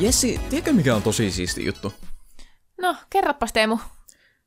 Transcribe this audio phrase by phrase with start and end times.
[0.00, 1.92] Jessi, tiedätkö mikä on tosi siisti juttu?
[2.80, 3.78] No, kerropas Teemu.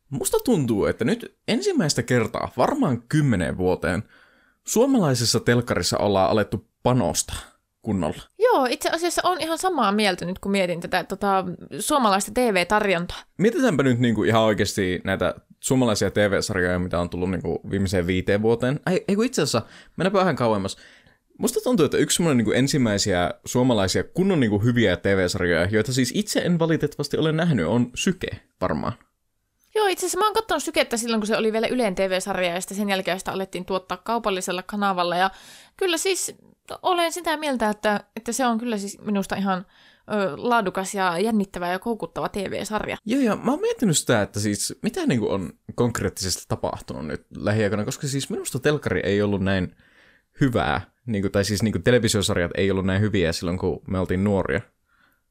[0.10, 4.04] Musta tuntuu, että nyt ensimmäistä kertaa varmaan kymmenen vuoteen
[4.68, 7.34] suomalaisessa telkkarissa ollaan alettu panosta
[7.82, 8.22] kunnolla.
[8.40, 11.46] Joo, itse asiassa on ihan samaa mieltä nyt, kun mietin tätä tota,
[11.80, 13.18] suomalaista TV-tarjontaa.
[13.38, 18.80] Mietitäänpä nyt niinku ihan oikeasti näitä suomalaisia TV-sarjoja, mitä on tullut niinku viimeiseen viiteen vuoteen.
[18.92, 19.62] Ei, ei kun itse asiassa,
[19.98, 20.78] mennäpä vähän kauemmas.
[21.40, 26.12] Musta tuntuu, että yksi semmoinen niin ensimmäisiä suomalaisia kunnon niin kuin hyviä TV-sarjoja, joita siis
[26.16, 28.28] itse en valitettavasti ole nähnyt, on Syke
[28.62, 28.94] varmaan.
[29.76, 32.62] Joo, itse asiassa mä oon katsonut Sykettä silloin, kun se oli vielä Yleen TV-sarja, ja
[32.62, 35.16] sitten sen jälkeen sitä alettiin tuottaa kaupallisella kanavalla.
[35.16, 35.32] Ja
[35.78, 36.36] kyllä siis
[36.82, 39.66] olen sitä mieltä, että, että se on kyllä siis minusta ihan
[40.14, 42.98] ö, laadukas ja jännittävä ja koukuttava TV-sarja.
[43.06, 47.26] Joo, ja mä oon miettinyt sitä, että siis mitä niin kuin on konkreettisesti tapahtunut nyt
[47.36, 49.76] lähiaikoina, koska siis minusta telkari ei ollut näin
[50.42, 54.00] hyvää, niin kuin, tai siis niin kuin televisiosarjat ei ollut näin hyviä silloin, kun me
[54.00, 54.62] oltiin nuoria.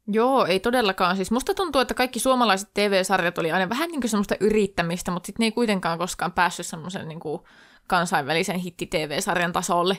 [0.07, 1.17] Joo, ei todellakaan.
[1.17, 5.27] Siis musta tuntuu, että kaikki suomalaiset TV-sarjat oli aina vähän niin kuin semmoista yrittämistä, mutta
[5.27, 7.43] sitten ne ei kuitenkaan koskaan päässyt semmoisen niin kuin
[7.87, 9.99] kansainvälisen hitti-TV-sarjan tasolle.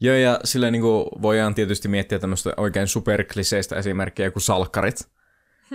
[0.00, 4.96] Joo, ja sillä niin kuin voidaan tietysti miettiä tämmöistä oikein superkliseistä esimerkkiä kuin salkkarit.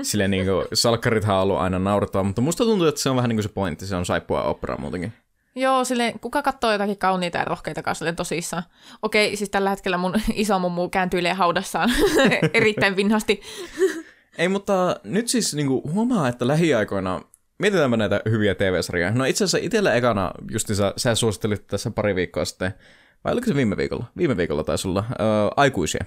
[0.02, 3.30] Sillä niin kuin, salkkarithan on ollut aina naurettava, mutta musta tuntuu, että se on vähän
[3.30, 5.14] niin kuin se pointti, se on saippua opera muutenkin.
[5.58, 8.64] Joo, sille kuka katsoo jotakin kauniita ja rohkeita kanssa tosissaan.
[9.02, 11.90] Okei, siis tällä hetkellä mun iso mummu kääntyilee haudassaan
[12.54, 13.42] erittäin vinhasti.
[14.38, 17.22] Ei, mutta nyt siis niinku huomaa, että lähiaikoina
[17.60, 19.12] mietitäänpä näitä hyviä TV-sarjoja.
[19.12, 22.74] No itse asiassa itsellä ekana, just sä, sä suosittelit tässä pari viikkoa sitten,
[23.24, 24.06] vai oliko se viime viikolla?
[24.18, 25.26] Viime viikolla taisi olla, öö,
[25.58, 26.06] aikuisia.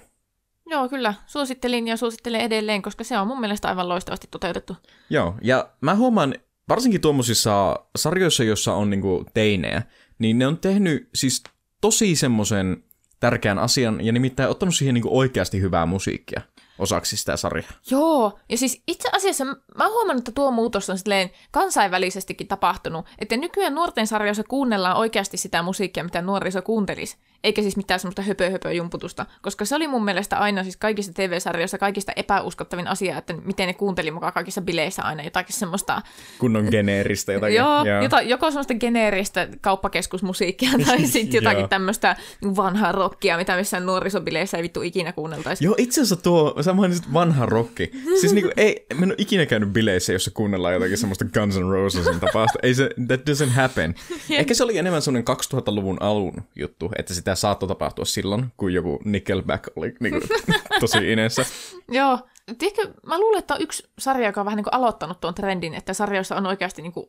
[0.67, 1.15] Joo, kyllä.
[1.27, 4.77] Suosittelin ja suosittelen edelleen, koska se on mun mielestä aivan loistavasti toteutettu.
[5.11, 6.35] Joo, ja mä huomaan
[6.71, 9.83] varsinkin tuommoisissa sarjoissa, joissa on niinku teinejä,
[10.19, 11.43] niin ne on tehnyt siis
[11.81, 12.85] tosi semmoisen
[13.21, 16.41] tärkeän asian, ja nimittäin ottanut siihen niinku oikeasti hyvää musiikkia
[16.79, 17.71] osaksi sitä sarjaa.
[17.91, 19.55] Joo, ja siis itse asiassa mä
[19.85, 25.37] oon huomannut, että tuo muutos on silleen kansainvälisestikin tapahtunut, että nykyään nuorten sarjoissa kuunnellaan oikeasti
[25.37, 29.89] sitä musiikkia, mitä nuoriso kuuntelisi eikä siis mitään semmoista höpö, höpö jumputusta, koska se oli
[29.89, 34.61] mun mielestä aina siis kaikissa TV-sarjoissa kaikista epäuskottavin asia, että miten ne kuunteli mukaan kaikissa
[34.61, 36.03] bileissä aina jotakin semmoista...
[36.39, 37.57] Kunnon geneeristä jotakin.
[37.63, 38.03] joo, joo.
[38.03, 42.17] Jota, joko semmoista geneeristä kauppakeskusmusiikkia tai sitten jotakin tämmöistä
[42.57, 45.65] vanhaa rockia, mitä missään nuorisobileissä ei vittu ikinä kuunneltaisi.
[45.65, 47.91] Joo, itse asiassa tuo, sä mainitsit vanha rocki.
[48.21, 51.71] Siis niinku, ei, mä en ole ikinä käynyt bileissä, jossa kuunnellaan jotakin semmoista Guns N'
[51.71, 52.59] Rosesin tapausta.
[52.63, 53.95] Ei se, that doesn't happen.
[54.31, 58.73] Ehkä se oli enemmän semmoinen 2000-luvun alun juttu, että sitä sitä saattoi tapahtua silloin, kun
[58.73, 60.23] joku Nickelback oli niin kuin,
[60.81, 61.45] tosi inessä.
[61.89, 62.19] Joo.
[62.59, 65.75] Tiedätkö, mä luulen, että on yksi sarja, joka on vähän niin kuin aloittanut tuon trendin,
[65.75, 67.07] että sarjoissa on oikeasti niin kuin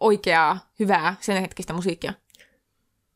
[0.00, 2.12] oikeaa, hyvää, sen hetkistä musiikkia.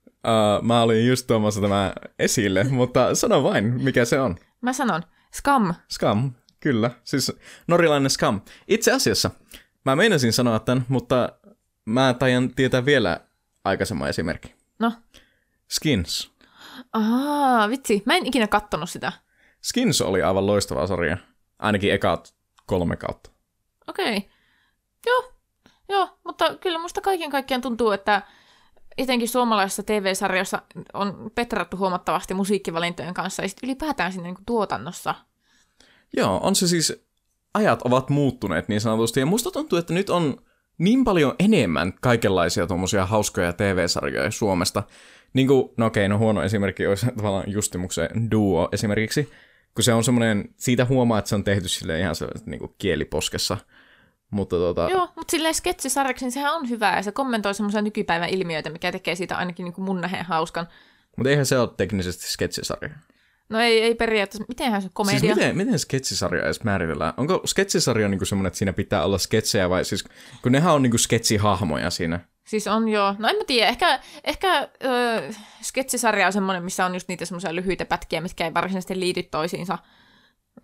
[0.06, 4.36] Uh, mä olin just tuomassa tämä esille, mutta sano vain, mikä se on.
[4.60, 5.02] Mä sanon,
[5.34, 5.74] Scam.
[5.90, 6.90] Scam, kyllä.
[7.04, 7.32] Siis
[7.66, 8.40] norilainen Scam.
[8.68, 9.30] Itse asiassa,
[9.84, 11.32] mä meinasin sanoa tämän, mutta
[11.84, 13.20] mä tajan tietää vielä
[13.64, 14.54] aikaisemman esimerkki.
[14.78, 14.92] No?
[15.72, 16.31] Skins.
[16.92, 18.02] Ahaa, vitsi.
[18.06, 19.12] Mä en ikinä kattonut sitä.
[19.62, 21.16] Skins oli aivan loistava sarja.
[21.58, 22.34] Ainakin ekat
[22.66, 23.30] kolme kautta.
[23.88, 24.16] Okei.
[24.16, 24.30] Okay.
[25.06, 25.32] Joo.
[25.88, 28.22] Joo, mutta kyllä musta kaiken kaikkiaan tuntuu, että
[28.98, 35.14] etenkin suomalaisessa TV-sarjassa on petrattu huomattavasti musiikkivalintojen kanssa ja sitten ylipäätään siinä niin tuotannossa.
[36.16, 37.06] Joo, on se siis,
[37.54, 40.36] ajat ovat muuttuneet niin sanotusti ja musta tuntuu, että nyt on
[40.78, 44.82] niin paljon enemmän kaikenlaisia tuommoisia hauskoja TV-sarjoja Suomesta,
[45.32, 49.30] niin kuin, no okei, no huono esimerkki olisi tavallaan Justimuksen duo esimerkiksi,
[49.74, 52.74] kun se on semmoinen, siitä huomaa, että se on tehty sille ihan se niin kuin
[52.78, 53.56] kieliposkessa.
[54.30, 54.88] Mutta tota...
[54.90, 58.92] Joo, mutta silleen sketsisarjaksi, niin sehän on hyvä ja se kommentoi semmoisia nykypäivän ilmiöitä, mikä
[58.92, 60.68] tekee siitä ainakin niin kuin mun nähden hauskan.
[61.16, 62.90] Mutta eihän se ole teknisesti sketsisarja.
[63.48, 64.44] No ei, ei periaatteessa.
[64.48, 65.20] Mitenhän se komedia?
[65.20, 67.14] Siis miten, miten sketsisarja edes määritellään?
[67.16, 70.04] Onko sketsisarja niin semmoinen, että siinä pitää olla sketsejä vai siis,
[70.42, 72.20] kun nehän on niin kuin sketsihahmoja siinä?
[72.52, 73.14] Siis on joo.
[73.18, 75.30] No en mä tiedä, ehkä, ehkä öö,
[75.62, 79.78] sketsisarja on semmoinen, missä on just niitä semmoisia lyhyitä pätkiä, mitkä ei varsinaisesti liity toisiinsa.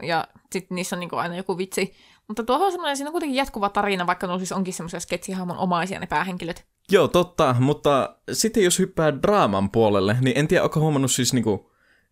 [0.02, 1.94] Ja sitten niissä on niinku aina joku vitsi.
[2.28, 5.58] Mutta tuohon on semmoinen, siinä on kuitenkin jatkuva tarina, vaikka nuo siis onkin semmoisia sketsihahmon
[5.58, 6.64] omaisia ne päähenkilöt.
[6.90, 11.67] Joo, totta, mutta sitten jos hyppää draaman puolelle, niin en tiedä, onko huomannut siis niinku,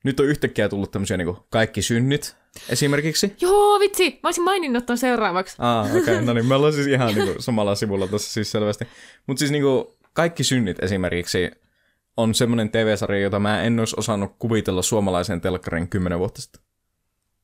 [0.07, 2.37] nyt on yhtäkkiä tullut tämmöisiä niinku kaikki synnit
[2.69, 3.37] esimerkiksi.
[3.41, 5.57] Joo, vitsi, mä olisin maininnut ton seuraavaksi.
[5.59, 6.23] Ah, okei, okay.
[6.27, 8.87] no niin, me ollaan siis ihan niinku samalla sivulla tässä siis selvästi.
[9.27, 11.51] Mutta siis niinku kaikki synnit esimerkiksi
[12.17, 16.63] on semmoinen TV-sarja, jota mä en olisi osannut kuvitella suomalaisen telkkarin kymmenen vuotta sitten.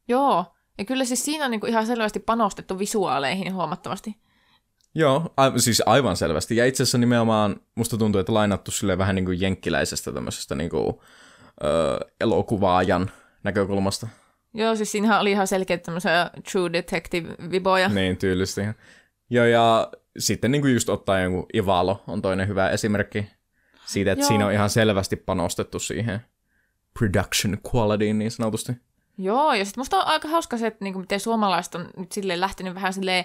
[0.08, 0.44] Joo,
[0.78, 4.16] ja kyllä siis siinä on niinku ihan selvästi panostettu visuaaleihin huomattavasti.
[4.94, 6.56] Joo, a- siis aivan selvästi.
[6.56, 10.70] Ja itse asiassa nimenomaan musta tuntuu, että lainattu sille vähän niin kuin jenkkiläisestä tämmöisestä niin
[10.70, 10.94] kuin,
[11.64, 13.10] ö, elokuvaajan
[13.42, 14.08] näkökulmasta.
[14.54, 17.88] Joo, siis siinähän oli ihan selkeä tämmöisiä True Detective-viboja.
[17.88, 18.60] Niin, tyylisesti.
[19.30, 19.88] Joo, ja
[20.18, 23.26] sitten niin kuin just ottaa jonkun Ivalo on toinen hyvä esimerkki
[23.86, 24.28] siitä, että Joo.
[24.28, 26.20] siinä on ihan selvästi panostettu siihen
[26.98, 28.72] production qualityin niin sanotusti.
[29.18, 32.40] Joo, ja sitten musta on aika hauska se, että niinku, miten suomalaiset on nyt silleen
[32.40, 33.24] lähtenyt vähän silleen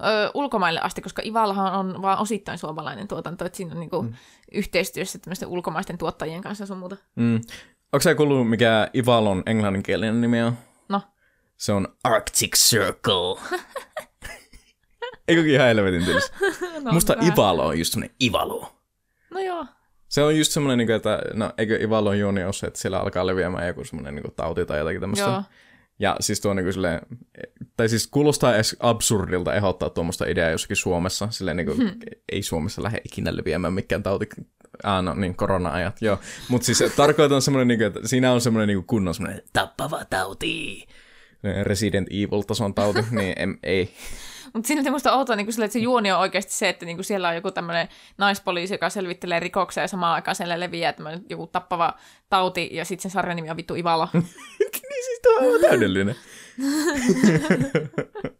[0.00, 4.12] ö, ulkomaille asti, koska Ivalahan on vaan osittain suomalainen tuotanto, että siinä on niinku mm.
[4.52, 6.96] yhteistyössä tämmöisten ulkomaisten tuottajien kanssa sun muuta.
[7.16, 7.40] Mm.
[7.92, 10.58] Onko sä kuullut, mikä Ivalon englanninkielinen nimi on?
[10.88, 11.02] No,
[11.56, 13.58] Se on Arctic Circle.
[15.28, 16.32] Eikö ihan helvetin tylsä?
[16.84, 17.32] no Musta vähän.
[17.32, 18.72] Ivalo on just semmonen Ivalo.
[19.30, 19.66] No joo.
[20.08, 23.26] Se on just semmoinen, niinku, että no, eikö Ivalon juoni ole se, että siellä alkaa
[23.26, 25.24] leviämään joku semmoinen niin tauti tai jotakin tämmöistä.
[25.26, 25.42] Joo.
[25.98, 27.00] Ja siis tuo niinku silleen,
[27.76, 31.28] tai siis kuulostaa edes absurdilta ehdottaa tuommoista ideaa jossakin Suomessa.
[31.30, 31.90] Silleen niinku, hmm.
[32.32, 34.28] ei Suomessa lähde ikinä leviämään mikään tauti.
[34.82, 36.18] Ah, no niin, korona-ajat, joo.
[36.48, 40.86] Mutta siis tarkoitan semmoinen, niinku, että siinä on semmoinen niinku kunnon semmoinen tappava tauti.
[41.62, 43.90] Resident Evil-tason tauti, niin em, ei.
[44.54, 47.04] Mutta siinä on musta outoa, niin sille, että se juoni on oikeasti se, että niin
[47.04, 51.46] siellä on joku tämmöinen naispoliisi, joka selvittelee rikoksia ja samaan aikaan siellä leviää tämmöinen joku
[51.46, 51.94] tappava
[52.30, 54.08] tauti ja sitten sen sarjan nimi on vittu Ivala.
[54.62, 56.16] niin siis tuo on aivan täydellinen.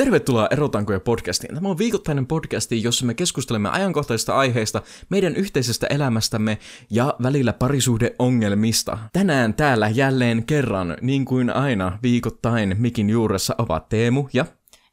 [0.00, 1.54] Tervetuloa Erotankoja podcastiin.
[1.54, 6.58] Tämä on viikoittainen podcasti, jossa me keskustelemme ajankohtaisista aiheista, meidän yhteisestä elämästämme
[6.90, 8.98] ja välillä parisuhdeongelmista.
[9.12, 14.46] Tänään täällä jälleen kerran, niin kuin aina viikoittain, mikin juuressa ovat Teemu ja...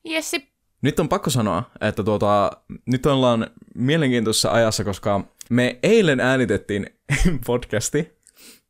[0.08, 0.48] Jessi.
[0.82, 2.52] Nyt on pakko sanoa, että tuota,
[2.86, 6.90] nyt ollaan mielenkiintoisessa ajassa, koska me eilen äänitettiin
[7.48, 8.18] podcasti,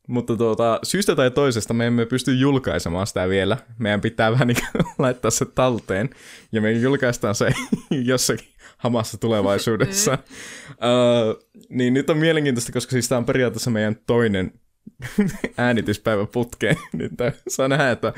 [0.08, 3.56] mutta tuota, syystä tai toisesta me emme pysty julkaisemaan sitä vielä.
[3.78, 4.56] Meidän pitää vähän niin
[4.98, 6.10] laittaa se talteen,
[6.52, 7.48] ja me julkaistaan se
[7.90, 8.48] jossakin
[8.78, 10.18] hamassa tulevaisuudessa.
[10.70, 14.52] uh, niin nyt on mielenkiintoista, koska siis tämä on periaatteessa meidän toinen
[15.58, 16.76] äänityspäivä putkeen.
[17.16, 18.12] Tää- saa nähdä, että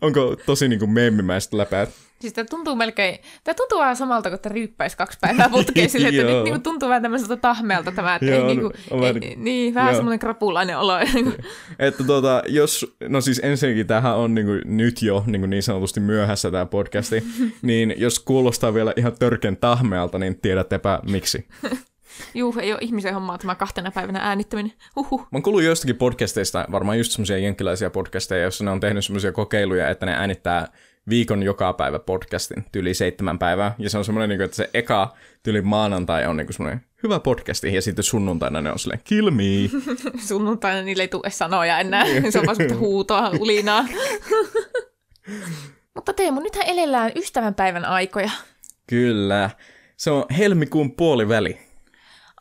[0.00, 1.90] onko tosi niin kuin meemimäiset läpäät.
[2.20, 6.08] Siis tämä tuntuu melkein, tämä tuntuu vähän samalta kuin että ryyppäisi kaksi päivää putkeen sille,
[6.08, 9.00] että nyt niin tuntuu vähän tämmöiseltä tahmeelta tämä, että Joo, ei on- niin kuin, on
[9.00, 10.92] vähän ei, niin- niin, vähän semmoinen krapulainen olo.
[11.78, 15.62] Että tuota, jos, no siis ensinnäkin tämähän on niin, kuin, nyt jo niin, kuin niin
[15.62, 17.24] sanotusti myöhässä tämä podcasti,
[17.62, 21.48] niin jos kuulostaa vielä ihan törken tahmealta, niin tiedättepä miksi.
[22.34, 24.72] Juu, ei ole ihmisen hommaa tämä kahtena päivänä äänittäminen.
[24.96, 25.20] Huhhuh.
[25.20, 29.32] Mä oon kuullut joistakin podcasteista, varmaan just semmoisia jenkkiläisiä podcasteja, joissa ne on tehnyt semmoisia
[29.32, 30.68] kokeiluja, että ne äänittää
[31.08, 33.74] viikon joka päivä podcastin, tyyli seitsemän päivää.
[33.78, 37.74] Ja se on semmoinen, niin että se eka tyyli maanantai on niin semmoinen hyvä podcasti,
[37.74, 39.42] ja sitten sunnuntaina ne on silleen, kill me.
[40.26, 42.04] Sunnuntaina niille ei tule sanoja enää.
[42.30, 43.84] Se on vaan huutoa, ulinaa.
[45.94, 48.30] Mutta Teemu, nythän elellään ystävänpäivän aikoja.
[48.86, 49.50] Kyllä.
[49.96, 51.58] Se on helmikuun puoliväli.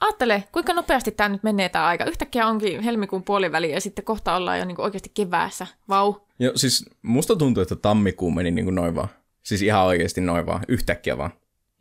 [0.02, 2.06] Aattele, kuinka nopeasti tämä nyt menee tämä aika.
[2.06, 5.68] Yhtäkkiä onkin helmikuun puoliväli ja sitten kohta ollaan jo niin oikeasti keväässä.
[5.90, 6.14] Vau.
[6.40, 9.08] Joo, siis musta tuntuu, että tammikuu meni niin kuin noin vaan.
[9.44, 11.32] Siis ihan oikeasti noin vaan, yhtäkkiä vaan.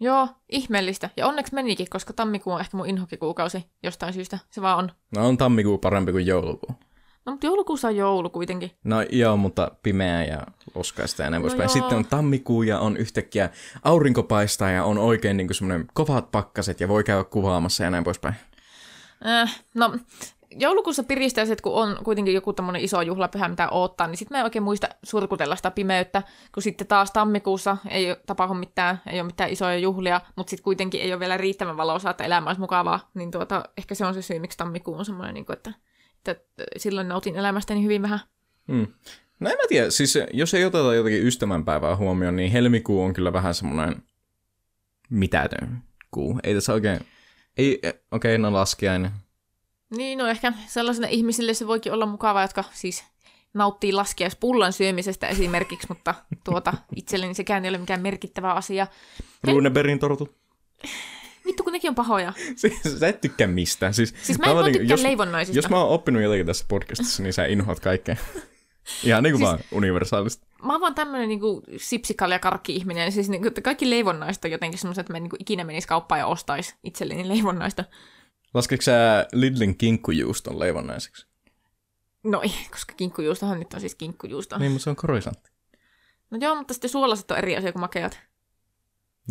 [0.00, 1.10] Joo, ihmeellistä.
[1.16, 4.38] Ja onneksi menikin, koska tammikuu on ehkä mun inhokikuukausi jostain syystä.
[4.50, 4.90] Se vaan on.
[5.16, 6.70] No on tammikuu parempi kuin joulukuu.
[7.26, 8.70] No, mutta joulukuussa on joulu kuitenkin.
[8.84, 10.42] No joo, mutta pimeää ja
[10.74, 11.66] loskaista ja näin No poispäin.
[11.68, 11.72] joo.
[11.72, 13.50] Sitten on tammikuu ja on yhtäkkiä
[13.82, 18.04] aurinko paistaa ja on oikein niin semmoinen kovat pakkaset ja voi käydä kuvaamassa ja näin
[18.04, 18.34] poispäin.
[19.26, 19.96] Äh, no,
[20.50, 24.34] joulukuussa piristää se, että kun on kuitenkin joku tämmöinen iso juhlapyhä, mitä odottaa, niin sitten
[24.34, 26.22] mä en oikein muista surkutella sitä pimeyttä,
[26.54, 31.00] kun sitten taas tammikuussa ei tapahdu mitään, ei ole mitään isoja juhlia, mutta sitten kuitenkin
[31.00, 34.22] ei ole vielä riittävän valoisaa, että elämä olisi mukavaa, niin tuota, ehkä se on se
[34.22, 35.72] syy, miksi tammikuu on semmoinen, niin kuin, että
[36.76, 38.20] silloin nautin elämästäni hyvin vähän.
[38.66, 38.86] Mm.
[39.40, 43.32] No en mä tiedä, siis jos ei oteta jotakin ystävänpäivää huomioon, niin helmikuu on kyllä
[43.32, 44.02] vähän semmoinen
[45.10, 46.40] mitätön kuu.
[46.42, 47.00] Ei tässä oikein,
[47.56, 49.10] ei, okei, okay, no laskiainen.
[49.96, 53.04] Niin, no ehkä sellaisille ihmisille se voikin olla mukavaa, jotka siis
[53.54, 58.86] nauttii laskiaispullan syömisestä esimerkiksi, mutta tuota, itselleni sekään ei ole mikään merkittävä asia.
[59.44, 60.28] Runeberin tortu.
[61.48, 62.32] Vittu, kun nekin on pahoja.
[62.56, 63.94] Siis, sä et tykkää mistään.
[63.94, 65.58] Siis, Siis mä en voi niinku- tykkää jos, leivonnaisista.
[65.58, 68.16] jos mä oon oppinut jotakin tässä podcastissa, niin sä inhoat kaikkea.
[69.04, 70.46] Ihan niin kuin Siis- vaan universaalista.
[70.62, 73.12] Mä oon vaan tämmönen niinku sipsikalja karkki-ihminen.
[73.12, 76.18] Siis niinku, että kaikki leivonnaiset on jotenkin semmoiset, että mä en niinku ikinä menisi kauppaan
[76.18, 77.84] ja ostais itselleni leivonnaista.
[78.54, 81.26] Laskeeko sä Lidlin kinkkujuuston leivonnaiseksi?
[82.24, 84.58] No ei, koska kinkkujuustohan nyt on siis kinkkujuusto.
[84.58, 85.50] Niin, mutta se on korisantti.
[86.30, 88.20] No joo, mutta sitten suolaset on eri asia kuin makeat.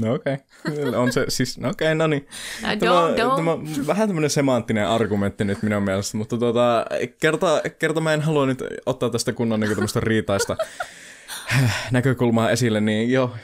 [0.02, 0.38] No okei.
[0.70, 0.96] Okay.
[1.02, 2.28] On se siis, no okei, okay, no niin.
[2.74, 3.36] I Tämä, don't, don't.
[3.36, 6.86] tämä vähän tämmöinen semanttinen argumentti nyt minun mielestä, mutta tuota,
[7.22, 10.58] kerta, kerta mä en halua nyt ottaa tästä kunnon niin tämmöistä riitaista
[11.92, 13.36] näkökulmaa esille, niin joo,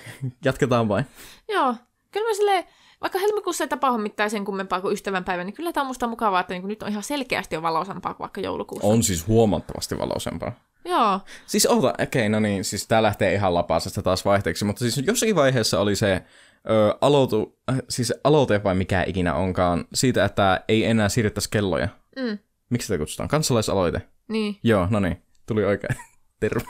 [0.46, 1.06] jatketaan vain.
[1.50, 1.76] Joo,
[2.12, 2.64] kyllä mä silleen,
[3.02, 6.40] vaikka helmikuussa ei tapahdu mitään sen kummempaa kuin ystävänpäivä, niin kyllä tämä on musta mukavaa,
[6.40, 8.88] että niinku nyt on ihan selkeästi jo valoisampaa kuin vaikka joulukuussa.
[8.88, 10.52] On siis huomattavasti valoisempaa.
[10.86, 11.20] Joo.
[11.48, 14.98] Siis oota, okei, okay, no niin, siis tää lähtee ihan lapasesta taas vaihteeksi, mutta siis
[15.08, 16.22] jossakin vaiheessa oli se
[16.70, 21.88] ö, aloitu, äh, siis aloite vai mikä ikinä onkaan, siitä, että ei enää siirrettäisi kelloja.
[22.20, 22.38] Mm.
[22.70, 23.30] Miksi sitä kutsutaan?
[23.30, 24.02] Kansalaisaloite.
[24.28, 24.60] Niin.
[24.64, 25.96] Joo, no niin, tuli oikein.
[26.44, 26.64] Terve.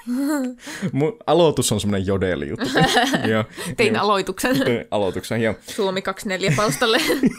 [0.92, 2.65] Mun aloitus on semmoinen jodeli juttu.
[3.32, 3.44] joo.
[3.77, 4.03] Tein joo.
[4.03, 4.58] aloituksen.
[4.92, 5.56] Aloituksen, joo.
[5.68, 6.98] Suomi 24 palstalle.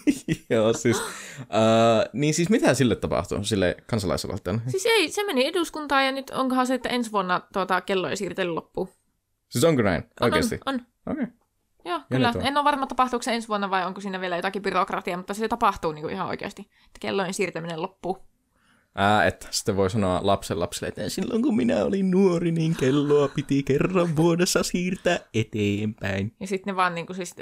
[0.51, 4.61] joo, siis, uh, niin siis mitä sille tapahtui, sille kansalaisaloitteelle?
[4.69, 8.51] siis ei, se meni eduskuntaan ja nyt onkohan se, että ensi vuonna tuota, kelloja siirtely
[8.51, 8.89] loppuu.
[9.49, 10.05] Siis onko näin?
[10.21, 10.61] Oikeasti?
[10.67, 10.81] On, on.
[11.13, 11.25] Okei.
[11.25, 11.37] Okay.
[11.85, 12.33] Joo, kyllä.
[12.43, 15.49] En ole varma, tapahtuuko se ensi vuonna vai onko siinä vielä jotakin byrokratiaa, mutta se
[15.49, 16.63] tapahtuu niin kuin ihan oikeasti.
[16.63, 18.19] Että kellojen siirtäminen loppuu.
[18.95, 23.29] Ää, että sitten voi sanoa lapsen lapselle, että silloin kun minä olin nuori, niin kelloa
[23.29, 26.33] piti kerran vuodessa siirtää eteenpäin.
[26.41, 27.35] Ja sitten ne vaan niin kuin, siis,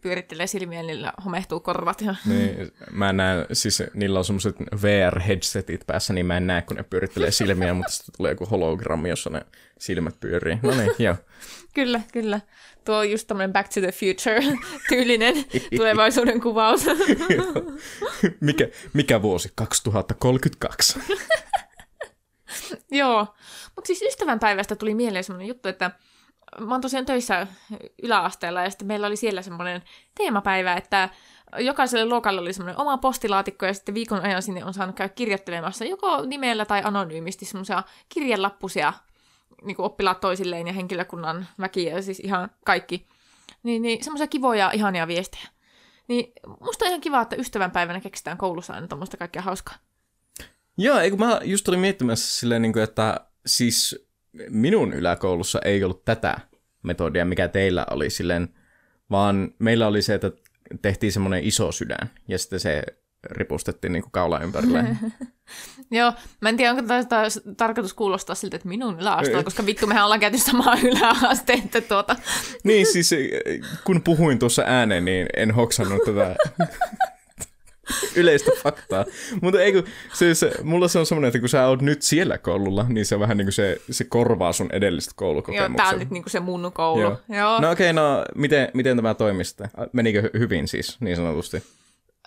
[0.00, 2.00] pyörittelee silmiä, niillä homehtuu korvat.
[2.00, 2.14] Ja...
[2.26, 6.82] Niin, mä näen, siis niillä on semmoiset VR-headsetit päässä, niin mä en näe, kun ne
[6.82, 9.42] pyörittelee silmiä, mutta sitten tulee joku hologrammi, jossa ne
[9.78, 10.58] silmät pyörii.
[10.62, 11.16] No niin, joo.
[11.74, 12.40] Kyllä, kyllä.
[12.84, 15.34] Tuo on just tämmöinen Back to the Future-tyylinen
[15.76, 16.86] tulevaisuuden kuvaus.
[18.40, 19.52] mikä, mikä vuosi?
[19.54, 21.00] 2032.
[22.90, 23.26] Joo.
[23.76, 25.90] Mutta siis ystävänpäivästä tuli mieleen semmoinen juttu, että
[26.60, 27.46] mä oon tosiaan töissä
[28.02, 29.82] yläasteella ja sitten meillä oli siellä semmoinen
[30.14, 31.08] teemapäivä, että
[31.58, 35.84] jokaiselle luokalle oli semmoinen oma postilaatikko ja sitten viikon ajan sinne on saanut käydä kirjoittelemassa
[35.84, 38.92] joko nimellä tai anonyymisti semmoisia kirjelappusia
[39.64, 43.06] niin kuin oppilaat toisilleen ja henkilökunnan väki ja siis ihan kaikki.
[43.62, 45.48] Niin, niin semmoisia kivoja, ihania viestejä.
[46.08, 49.74] Niin musta on ihan kiva, että ystävänpäivänä keksitään koulussa aina tuommoista kaikkea hauskaa.
[50.78, 54.06] Joo, eikö mä just olin miettimässä silleen, niin kuin, että siis
[54.48, 56.40] minun yläkoulussa ei ollut tätä
[56.82, 58.54] metodia, mikä teillä oli silleen,
[59.10, 60.32] vaan meillä oli se, että
[60.82, 62.82] tehtiin semmoinen iso sydän ja sitten se
[63.30, 64.84] ripustettiin niin kuin kaula ympärille.
[65.90, 70.04] Joo, mä en tiedä, onko taas, tarkoitus kuulostaa siltä, että minun yläasteella, koska vittu mehän
[70.04, 72.16] ollaan käyty samaa yläastetta tuota.
[72.64, 73.10] niin, siis
[73.84, 76.36] kun puhuin tuossa ääneen, niin en hoksannut tätä
[78.16, 79.04] yleistä faktaa.
[79.40, 82.86] Mutta ei kun, siis, mulla se on semmoinen, että kun sä oot nyt siellä koululla,
[82.88, 85.72] niin se vähän niin kuin se, se korvaa sun edellistä koulukokemuksen.
[85.72, 87.00] Joo, tää on nyt niin kuin se mun koulu.
[87.00, 87.18] Joo.
[87.28, 87.60] Joo.
[87.60, 89.70] No okei, okay, no miten, miten tämä toimi sitten?
[89.92, 91.62] Menikö hy- hyvin siis, niin sanotusti?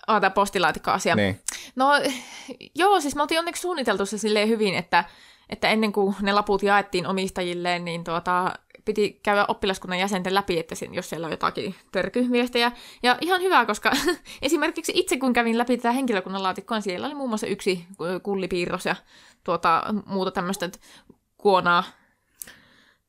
[0.08, 1.14] Oh, tämä postilaatikko-asia.
[1.14, 1.40] Niin.
[1.76, 1.90] No
[2.74, 5.04] joo, siis me oltiin onneksi suunniteltu se silleen hyvin, että,
[5.50, 8.52] että ennen kuin ne laput jaettiin omistajilleen, niin tuota,
[8.84, 12.72] piti käydä oppilaskunnan jäsenten läpi, että sen, jos siellä on jotakin törkyviestejä.
[13.02, 13.90] Ja ihan hyvä, koska
[14.42, 17.86] esimerkiksi itse kun kävin läpi tätä henkilökunnan laatikkoa, siellä oli muun muassa yksi
[18.22, 18.96] kullipiirros ja
[19.44, 20.70] tuota, muuta tämmöistä
[21.36, 21.84] kuonaa.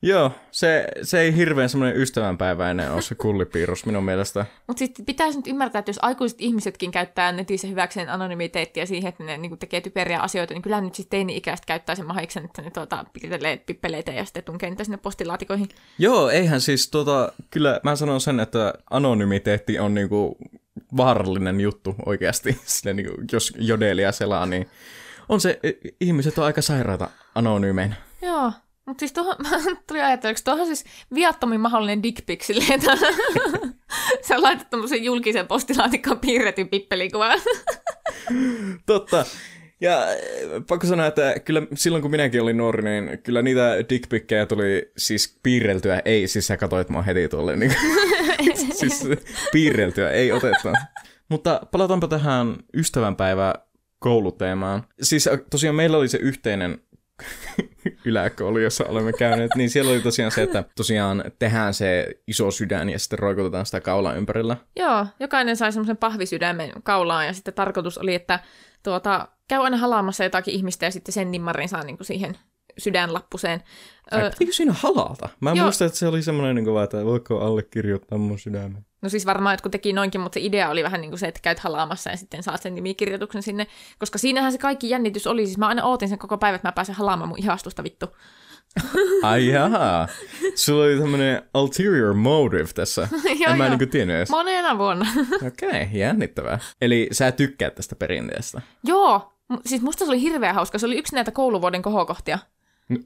[0.01, 4.46] Joo, se, se ei hirveän semmoinen ystävänpäiväinen ole se kullipiirros minun mielestä.
[4.68, 9.24] Mutta sitten pitäisi nyt ymmärtää, että jos aikuiset ihmisetkin käyttää netissä hyväkseen anonymiteettia siihen, että
[9.24, 12.72] ne niinku tekee typeriä asioita, niin kyllä nyt sitten teini-ikäiset käyttää sen mahiksen, että ne
[12.72, 15.70] tuota, piirtelee pippeleitä ja sitten tunkee niitä sinne postilaatikoihin.
[15.98, 20.38] Joo, eihän siis tuota, kyllä mä sanon sen, että anonymiteetti on niinku
[20.98, 22.60] vaarallinen juttu oikeasti.
[22.65, 24.70] Sille, niinku, jos jodelia selaa, niin
[25.29, 25.60] on se,
[26.01, 27.96] ihmiset on aika sairaata anonyymein.
[28.22, 28.51] Joo,
[28.89, 29.36] mutta siis tuohon,
[29.88, 32.91] tuli ajatelluksi, tuohon siis viattomin mahdollinen dick pic silleen, että
[34.27, 37.39] sä laitat tämmöisen julkisen postilaatikkoon piirretyn pippelikuvan.
[38.86, 39.25] Totta.
[39.81, 40.22] Ja eh,
[40.67, 45.39] pakko sanoa, että kyllä silloin kun minäkin olin nuori, niin kyllä niitä dickpikkejä tuli siis
[45.43, 47.74] piirreltyä, ei, siis sä katsoit mua heti tuolle, niin
[48.79, 49.08] siis
[49.51, 50.67] piirreltyä, ei otettu.
[51.29, 53.53] Mutta palataanpa tähän ystävänpäivä
[54.00, 54.84] kouluteemaan.
[55.01, 56.81] Siis tosiaan meillä oli se yhteinen
[58.06, 62.90] yläkoulu, jossa olemme käyneet, niin siellä oli tosiaan se, että tosiaan tehdään se iso sydän
[62.90, 64.58] ja sitten roikotetaan sitä kaulaa ympärillä.
[64.76, 68.40] Joo, jokainen sai semmoisen pahvisydämen kaulaan ja sitten tarkoitus oli, että
[68.84, 72.38] tuota, käy aina halaamassa jotakin ihmistä ja sitten sen nimmarin saa niinku siihen
[72.80, 73.64] sydänlappuseen.
[74.12, 75.30] Ai, pitikö siinä halata?
[75.40, 75.64] Mä Joo.
[75.64, 78.86] muistan, että se oli semmoinen, niin kuin, että voiko allekirjoittaa mun sydämen.
[79.02, 81.40] No siis varmaan jotkut teki noinkin, mutta se idea oli vähän niin kuin se, että
[81.44, 83.68] käyt halaamassa ja sitten saat sen nimikirjoituksen sinne.
[84.00, 85.46] Koska siinähän se kaikki jännitys oli.
[85.46, 88.06] Siis mä aina ootin sen koko päivän, että mä pääsen halaamaan mun ihastusta vittu.
[89.24, 90.08] Ai jaha.
[90.56, 93.02] Sulla oli tämmöinen ulterior motive tässä.
[93.42, 93.70] joo, en mä joo.
[93.70, 94.30] niinku tiennyt edes.
[94.30, 95.06] Monena vuonna.
[95.48, 96.60] Okei, okay, jännittävää.
[96.82, 98.62] Eli sä tykkäät tästä perinteestä?
[98.84, 99.34] joo,
[99.66, 100.80] siis musta se oli hirveän hauska.
[100.80, 102.40] Se oli yksi näitä kouluvuoden kohokohtia.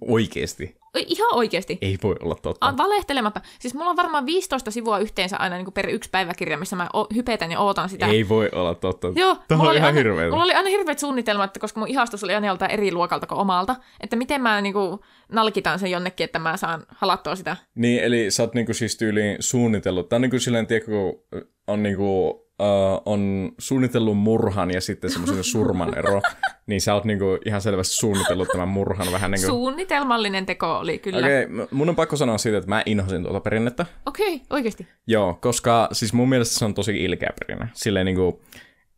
[0.07, 0.75] Oikeesti?
[0.95, 1.77] Oi, Ihan oikeasti.
[1.81, 2.67] Ei voi olla totta.
[2.67, 3.41] A, valehtelematta.
[3.59, 6.89] Siis mulla on varmaan 15 sivua yhteensä aina niin kuin per yksi päiväkirja, missä mä
[6.93, 8.05] o- hypetän ja ootan sitä.
[8.07, 9.07] Ei voi olla totta.
[9.15, 10.29] Joo, Tämä mulla on oli, ihan aina, hirveetä.
[10.31, 13.39] mulla oli aina hirveät suunnitelmat, että koska mun ihastus oli aina joltain eri luokalta kuin
[13.39, 14.99] omalta, että miten mä niinku
[15.31, 17.57] nalkitan sen jonnekin, että mä saan halattua sitä.
[17.75, 20.09] Niin, eli sä oot niinku siis tyyliin suunnitellut.
[20.09, 25.43] Tää on niinku silleen, tiedätkö, kun on niinku uh, on suunnitellut murhan ja sitten semmoisen
[25.43, 26.21] surman ero,
[26.67, 29.47] niin sä oot niinku ihan selvästi suunnitellut tämän murhan vähän niin kuin...
[29.47, 31.17] Suunnitelmallinen teko oli kyllä.
[31.17, 33.85] Okei, okay, mun on pakko sanoa siitä, että mä inhosin tuota perinnettä.
[34.05, 34.87] Okei, okay, oikeasti.
[35.07, 37.69] Joo, koska siis mun mielestä se on tosi ilkeä perinne.
[37.73, 38.41] Silleen niinku...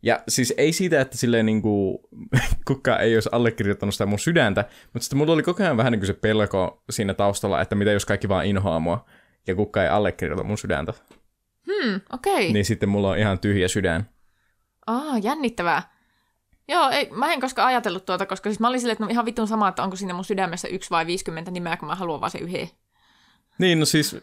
[0.03, 2.01] Ja siis ei siitä, että silleen niinku,
[2.67, 6.05] kukaan ei olisi allekirjoittanut sitä mun sydäntä, mutta sitten mulla oli koko ajan vähän niin
[6.05, 9.05] se pelko siinä taustalla, että mitä jos kaikki vaan inhoaa mua
[9.48, 10.93] ja kukaan ei allekirjoita mun sydäntä.
[11.65, 12.34] Hmm, okei.
[12.34, 12.53] Okay.
[12.53, 14.10] Niin sitten mulla on ihan tyhjä sydän.
[14.88, 15.95] Aa, jännittävää.
[16.67, 19.25] Joo, ei, mä en koskaan ajatellut tuota, koska siis mä olin silleen, että no ihan
[19.25, 22.31] vitun sama, että onko siinä mun sydämessä yksi vai 50 nimeä, kun mä haluan vaan
[22.31, 22.69] se yhden.
[23.57, 24.17] Niin, no siis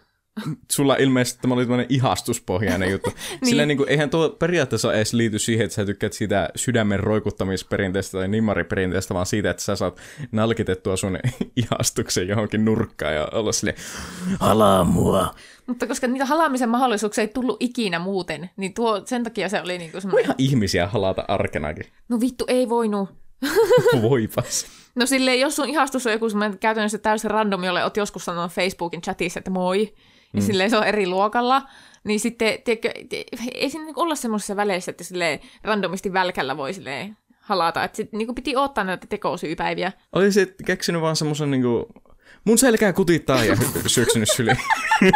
[0.72, 3.10] sulla ilmeisesti tämä oli tämmöinen ihastuspohjainen juttu.
[3.16, 3.38] niin.
[3.44, 8.18] Sillä niin kuin, eihän tuo periaatteessa edes liity siihen, että sä tykkäät siitä sydämen roikuttamisperinteestä
[8.18, 10.00] tai nimmariperinteestä, vaan siitä, että sä saat
[10.32, 11.18] nalkitettua sun
[11.62, 13.76] ihastuksen johonkin nurkkaan ja olla silleen,
[14.40, 15.34] halaa mua.
[15.66, 19.78] Mutta koska niitä halaamisen mahdollisuuksia ei tullut ikinä muuten, niin tuo, sen takia se oli
[19.78, 20.24] niinku semmoinen...
[20.24, 21.86] ihan ihmisiä halata arkenakin.
[22.08, 23.08] No vittu, ei voinut.
[24.02, 24.66] Voipas.
[24.94, 28.52] No silleen, jos sun ihastus on joku semmoinen käytännössä täysin random, jolle oot joskus sanonut
[28.52, 29.94] Facebookin chatissa, että moi,
[30.34, 30.46] ja mm.
[30.46, 31.62] silleen se on eri luokalla,
[32.04, 32.92] niin sitten, tiedätkö,
[33.54, 38.18] ei siinä niinku olla semmoisessa väleissä, että silleen randomisti välkällä voi silleen halata, että sitten
[38.18, 39.92] niinku piti ottaa näitä tekosyypäiviä.
[40.12, 41.88] Olisit keksinyt vaan semmoisen niinku,
[42.44, 44.58] mun selkää kutittaa ja syöksynyt syliin.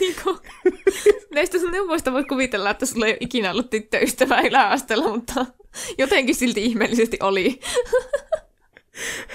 [0.00, 0.38] niinku,
[1.34, 5.46] näistä sun neuvoista voi kuvitella, että sulla ei ole ikinä ollut tyttöystävää yläasteella, mutta
[5.98, 7.60] jotenkin silti ihmeellisesti oli.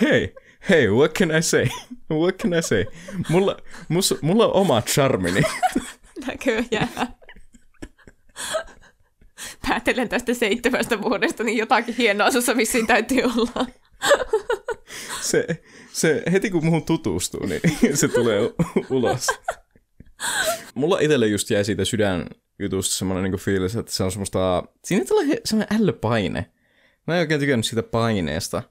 [0.02, 0.36] Hei,
[0.70, 1.68] hei, what can I say?
[2.12, 2.86] What can I say?
[3.30, 3.58] Mulla,
[3.90, 5.42] mus, mulla on oma charmini.
[6.28, 7.16] Näköjään.
[9.68, 13.66] Päätelen tästä seitsemästä vuodesta, niin jotakin hienoa sussa vissiin täytyy olla.
[15.22, 15.48] se,
[15.92, 17.62] se, heti kun muhun tutustuu, niin
[17.98, 18.40] se tulee
[18.90, 19.28] ulos.
[20.76, 24.64] Mulla itselle just jäi siitä sydänjutusta semmoinen niin fiilis, että se on semmoista...
[24.86, 26.52] Siinä tulee semmoinen ällöpaine.
[27.08, 28.64] Mä en oikein tykännyt siitä paineesta.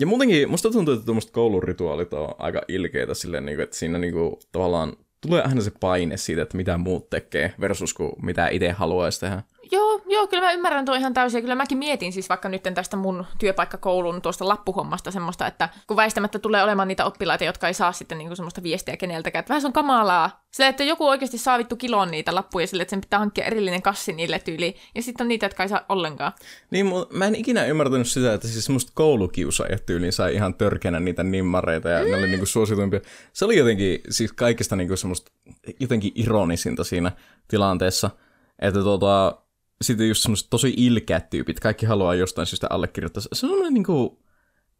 [0.00, 3.98] Ja muutenkin, musta tuntuu, että tuommoista koulurituaalit on aika ilkeitä silleen, niin kuin, että siinä
[3.98, 8.48] niin kuin, tavallaan tulee aina se paine siitä, että mitä muut tekee versus kuin mitä
[8.48, 9.42] itse haluaisi tehdä.
[9.72, 11.40] Joo, joo, kyllä mä ymmärrän tuo ihan täysin.
[11.40, 16.38] Kyllä mäkin mietin siis vaikka nyt tästä mun työpaikkakoulun tuosta lappuhommasta semmoista, että kun väistämättä
[16.38, 19.66] tulee olemaan niitä oppilaita, jotka ei saa sitten niinku semmoista viestiä keneltäkään, että vähän se
[19.66, 20.44] on kamalaa.
[20.50, 23.82] Sille, että joku oikeasti saa vittu kilon niitä lappuja sille, että sen pitää hankkia erillinen
[23.82, 24.76] kassi niille tyyli.
[24.94, 26.32] Ja sitten on niitä, jotka ei saa ollenkaan.
[26.70, 31.22] Niin, mä en ikinä ymmärtänyt sitä, että siis semmoista koulukiusaajat tyyliin sai ihan törkeänä niitä
[31.22, 32.10] nimmareita ja mm.
[32.10, 33.00] ne oli niinku suosituimpia.
[33.32, 35.32] Se oli jotenkin siis kaikista niinku semmoista
[35.80, 37.12] jotenkin ironisinta siinä
[37.48, 38.10] tilanteessa.
[38.58, 39.42] Että tota,
[39.82, 43.22] sitten just semmoiset tosi ilkeät tyypit, kaikki haluaa jostain syystä allekirjoittaa.
[43.32, 44.18] Se on niin kuin,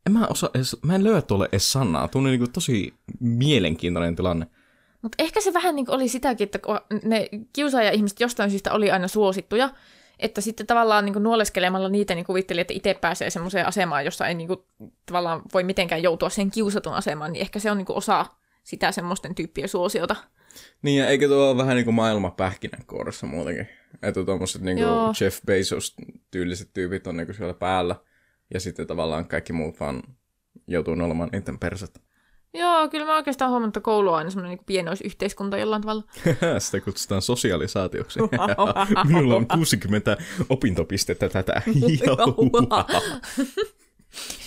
[0.06, 2.08] en mä, osaa edes, mä en löyä tuolle edes sanaa.
[2.08, 4.46] Tuo niin kuin tosi mielenkiintoinen tilanne.
[5.02, 6.58] Mutta ehkä se vähän niin oli sitäkin, että
[7.04, 9.70] ne kiusaaja-ihmiset jostain syystä oli aina suosittuja,
[10.18, 14.34] että sitten tavallaan niin nuoleskelemalla niitä niin kuvitteli, että itse pääsee semmoiseen asemaan, jossa ei
[14.34, 14.60] niin kuin,
[15.06, 18.26] tavallaan voi mitenkään joutua sen kiusatun asemaan, niin ehkä se on niin kuin osa
[18.62, 20.16] sitä semmoisten tyyppien suosiota.
[20.82, 23.68] Niin, ja eikö tuo ole vähän niin kuin maailma pähkinänkuoressa muutenkin?
[24.02, 24.78] Että tuommoiset niin
[25.20, 27.96] Jeff Bezos-tyyliset tyypit on niin siellä päällä,
[28.54, 30.02] ja sitten tavallaan kaikki muut vaan
[30.66, 32.00] joutuu olemaan niiden perset.
[32.54, 36.02] Joo, kyllä mä oikeastaan huomannut, että koulu on aina semmoinen niin pienoisyhteiskunta jollain tavalla.
[36.58, 38.20] Sitä kutsutaan sosialisaatioksi.
[39.08, 40.16] Minulla on 60
[40.48, 41.62] opintopistettä tätä.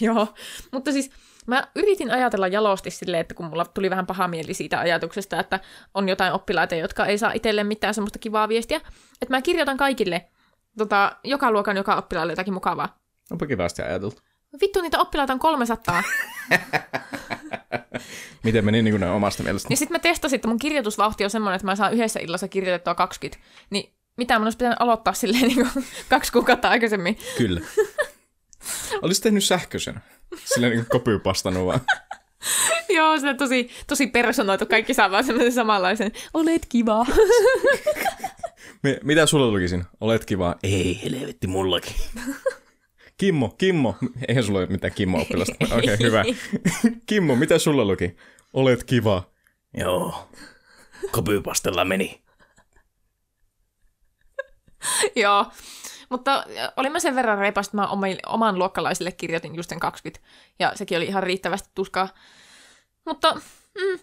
[0.02, 0.28] Joo,
[0.72, 1.12] mutta siis
[1.48, 5.60] Mä yritin ajatella jalosti silleen, että kun mulla tuli vähän paha mieli siitä ajatuksesta, että
[5.94, 8.78] on jotain oppilaita, jotka ei saa itselle mitään semmoista kivaa viestiä,
[9.22, 10.26] että mä kirjoitan kaikille
[10.78, 13.00] tota, joka luokan joka oppilaalle jotakin mukavaa.
[13.32, 14.22] Onpa kivasti ajateltu.
[14.62, 16.04] Vittu, niitä oppilaita on 300.
[18.44, 19.70] Miten meni niin kuin omasta mielestä?
[19.70, 22.96] Niin sitten mä testasin, että mun kirjoitusvauhti on semmoinen, että mä saan yhdessä illassa kirjoitettua
[22.96, 23.46] 20.
[23.70, 27.18] Niin mitä mun olisi pitänyt aloittaa silleen niin kuin kaksi kuukautta aikaisemmin.
[27.38, 27.62] Kyllä.
[29.02, 30.00] Olisi tehnyt sähköisen.
[30.46, 31.82] Sillä niin kopypastanut vaan.
[32.96, 34.66] Joo, se on tosi, tosi personoitu.
[34.66, 36.12] Kaikki saa vaan semmoisen samanlaisen.
[36.34, 37.06] Olet kiva.
[38.84, 39.86] Me, mitä sulle lukisin?
[40.02, 40.56] Olet kiva.
[40.64, 41.96] Ei, helvetti mullakin.
[43.18, 43.96] Kimmo, Kimmo.
[44.28, 45.56] Eihän sulla ole mitään Kimmo-oppilasta.
[45.78, 46.24] Okei, okay, hyvä.
[47.06, 48.16] Kimmo, mitä sulla luki?
[48.54, 49.32] Olet kiva.
[49.74, 50.30] Joo.
[51.12, 52.24] Kopypastella meni.
[55.16, 55.46] Joo.
[56.10, 56.46] Mutta
[56.78, 57.88] oli mä sen verran reipas, että mä
[58.26, 60.28] oman luokkalaisille kirjoitin just sen 20,
[60.60, 62.10] ja sekin oli ihan riittävästi tuskaa.
[63.06, 64.00] Mutta mm,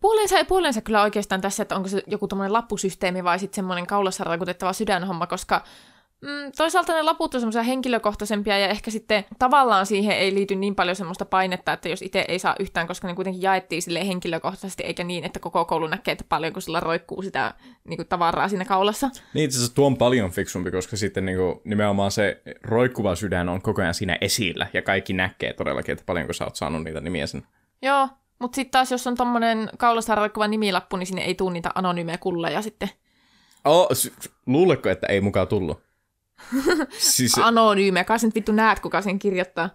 [0.00, 3.86] puolensa ja puolensa kyllä oikeastaan tässä, että onko se joku tommonen lappusysteemi vai sitten semmoinen
[3.86, 5.64] kaulassa rakutettava sydänhomma, koska
[6.20, 10.74] Mm, toisaalta ne laput on semmoisia henkilökohtaisempia ja ehkä sitten tavallaan siihen ei liity niin
[10.74, 14.82] paljon semmoista painetta, että jos itse ei saa yhtään, koska ne kuitenkin jaettiin sille henkilökohtaisesti
[14.82, 17.54] eikä niin, että koko koulu näkee, että paljonko sillä roikkuu sitä
[17.84, 19.10] niin kuin tavaraa siinä kaulassa.
[19.34, 23.48] Niin itse asiassa tuo on paljon fiksumpi, koska sitten niin kuin, nimenomaan se roikkuva sydän
[23.48, 27.00] on koko ajan siinä esillä ja kaikki näkee todellakin, että paljonko sä oot saanut niitä
[27.00, 27.46] nimiä sen.
[27.82, 31.70] Joo, mutta sitten taas jos on tommonen kaulassa roikkuva nimilappu, niin sinne ei tule niitä
[31.74, 32.90] anonyymejä kulleja sitten.
[33.64, 33.88] Oh,
[34.46, 35.89] luuletko, että ei mukaan tullut?
[36.98, 37.38] siis...
[37.38, 39.70] Anonyymiä, kai nyt vittu näet, kuka sen kirjoittaa.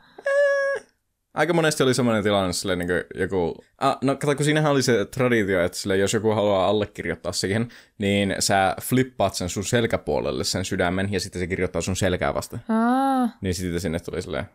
[1.33, 3.55] Aika monesti oli semmoinen tilanne, sille niin joku...
[3.77, 7.67] Ah, no kato, kun siinähän oli se traditio, että sille, jos joku haluaa allekirjoittaa siihen,
[7.97, 12.59] niin sä flippaat sen sun selkäpuolelle sen sydämen, ja sitten se kirjoittaa sun selkää vasta.
[12.69, 13.29] Aa.
[13.41, 14.45] Niin sitten sinne tuli silleen,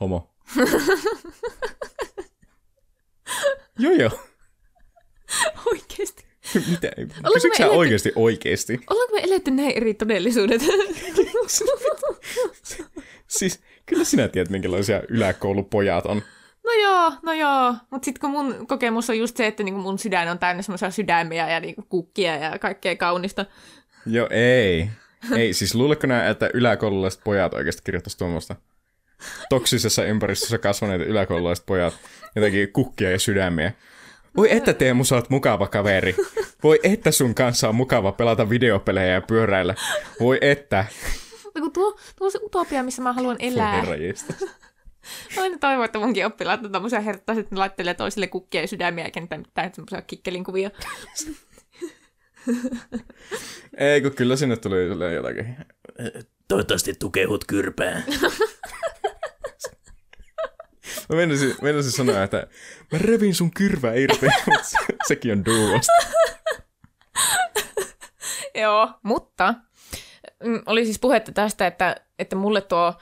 [0.00, 0.34] homo.
[3.78, 4.10] joo joo.
[5.66, 6.24] Oikeesti.
[6.70, 6.90] Mitä?
[7.34, 8.80] Kysytkö sä oikeasti oikeasti?
[8.90, 10.62] Ollaanko me eletty näin eri todellisuudet?
[13.38, 16.22] siis kyllä sinä tiedät, minkälaisia yläkoulupojat on.
[16.64, 17.74] No joo, no joo.
[17.90, 20.90] Mutta sitten kun mun kokemus on just se, että niinku mun sydän on täynnä semmoisia
[20.90, 23.46] sydämiä ja niinku kukkia ja kaikkea kaunista.
[24.06, 24.88] Joo, ei.
[25.36, 28.56] Ei, siis luuletko nää, että yläkoululaiset pojat oikeasti kirjoittaisi tuommoista?
[29.48, 31.94] Toksisessa ympäristössä kasvaneet yläkoululaiset pojat
[32.36, 33.72] jotenkin kukkia ja sydämiä.
[34.36, 36.16] Voi että Teemu, sä oot mukava kaveri.
[36.62, 39.74] Voi että sun kanssa on mukava pelata videopelejä ja pyöräillä.
[40.20, 40.84] Voi että.
[41.54, 43.84] No, tuo, tuo on se utopia, missä mä haluan elää.
[45.36, 48.68] Mä aina toivon, että munkin oppilaat on tämmöisiä herttaisia, että ne laittelee toisille kukkia ja
[48.68, 50.70] sydämiä, eikä mitään semmoisia kikkelin kuvia.
[53.76, 55.56] Ei, kun kyllä sinne tuli jotakin.
[56.48, 58.04] Toivottavasti tukehut kyrpään.
[61.08, 62.46] Mä menisin, menisin sanoa, että
[62.92, 65.92] mä revin sun kyrvä irti, mutta se, sekin on duosta.
[68.54, 69.54] Joo, mutta
[70.66, 72.94] oli siis puhetta tästä, että, että mulle tuo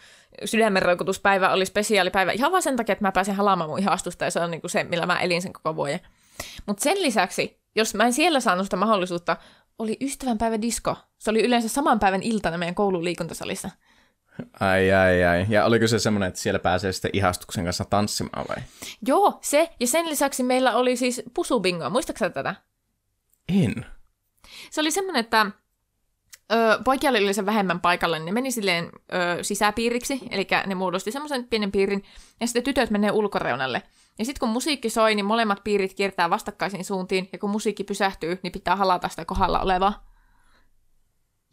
[0.45, 4.41] sydämenroikutuspäivä oli spesiaalipäivä ihan vaan sen takia, että mä pääsen halaamaan mun ihastusta ja se
[4.41, 6.01] on niin kuin se, millä mä elin sen koko vuoden.
[6.67, 9.37] Mutta sen lisäksi, jos mä en siellä saanut sitä mahdollisuutta,
[9.79, 10.97] oli ystävänpäivä disko.
[11.19, 13.71] Se oli yleensä saman päivän iltana meidän koulun liikuntasalissa.
[14.61, 15.47] Ai, ai, ai.
[15.49, 18.57] Ja oliko se semmoinen, että siellä pääsee sitten ihastuksen kanssa tanssimaan vai?
[19.07, 19.71] Joo, se.
[19.81, 21.91] Ja sen lisäksi meillä oli siis pusubingo.
[21.91, 22.55] Muistaaksä tätä?
[23.49, 23.87] En.
[24.71, 25.51] Se oli semmoinen, että
[26.85, 31.45] poikia oli yleensä vähemmän paikalla, niin ne meni silleen ö, sisäpiiriksi, eli ne muodosti semmoisen
[31.45, 32.05] pienen piirin,
[32.41, 33.83] ja sitten tytöt menee ulkoreunalle.
[34.19, 38.39] Ja sitten kun musiikki soi, niin molemmat piirit kiertää vastakkaisiin suuntiin, ja kun musiikki pysähtyy,
[38.43, 40.13] niin pitää halata sitä kohdalla olevaa.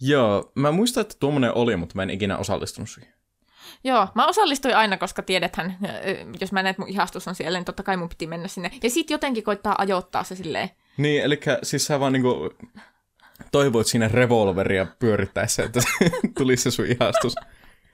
[0.02, 3.14] Joo, mä muistan, että tuommoinen oli, mutta mä en ikinä osallistunut siihen.
[3.84, 5.78] Joo, mä osallistuin aina, koska tiedethän,
[6.42, 8.72] jos mä näen, että mun ihastus on siellä, niin totta kai mun piti mennä sinne.
[8.84, 10.70] Ja sit jotenkin koittaa ajoittaa se silleen.
[10.98, 12.54] Niin, eli siis sä vaan niinku
[13.52, 15.80] toivoit siinä revolveria pyörittäessä, että
[16.38, 17.36] tulisi se sun ihastus.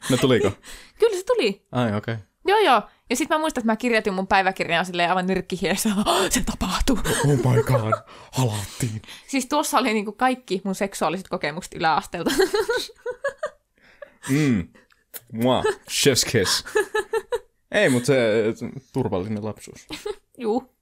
[0.10, 0.52] No tuliko?
[1.00, 1.66] Kyllä se tuli.
[1.72, 2.14] Ai, okei.
[2.14, 2.26] Okay.
[2.48, 2.82] Joo, joo.
[3.10, 5.90] Ja sitten mä muistan, että mä kirjoitin mun päiväkirjaan silleen aivan nyrkkihiessä,
[6.30, 7.00] se tapahtuu.
[7.26, 7.94] Oh my god,
[8.32, 9.02] halattiin.
[9.32, 12.32] siis tuossa oli niinku kaikki mun seksuaaliset kokemukset yläasteelta.
[14.30, 14.68] mm.
[15.32, 16.64] Mua, chef's kiss.
[17.72, 18.44] Ei, mutta se
[18.94, 19.88] turvallinen lapsuus.
[20.38, 20.76] Juu.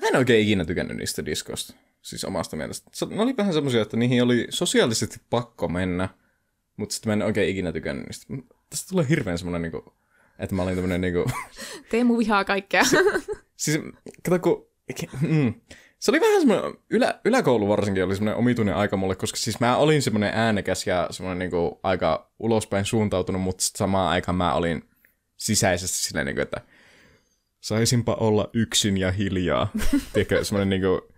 [0.00, 1.74] Mä en oikein ikinä tykännyt niistä diskosta.
[2.02, 2.90] Siis omasta mielestä.
[3.10, 6.08] Ne oli vähän semmoisia, että niihin oli sosiaalisesti pakko mennä,
[6.76, 8.34] mutta sitten mä en oikein ikinä tykännyt niistä.
[8.70, 10.00] Tästä tulee hirveän semmoinen niinku
[10.40, 11.30] että mä olin tämmönen niinku...
[11.90, 12.84] Teemu vihaa kaikkea.
[12.84, 12.96] Si-
[13.56, 13.80] siis,
[14.22, 14.70] kato kun...
[15.20, 15.54] Mm,
[15.98, 19.76] se oli vähän semmoinen, ylä, yläkoulu varsinkin oli semmoinen omituinen aika mulle, koska siis mä
[19.76, 24.84] olin semmoinen äänekäs ja semmoinen niinku aika ulospäin suuntautunut, mutta samaan aikaan mä olin
[25.36, 26.60] sisäisesti silleen niinku, että
[27.60, 29.72] saisinpa olla yksin ja hiljaa.
[30.12, 31.08] tiedätkö, semmoinen niinku,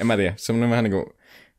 [0.00, 1.12] en mä tiedä, semmoinen vähän niinku,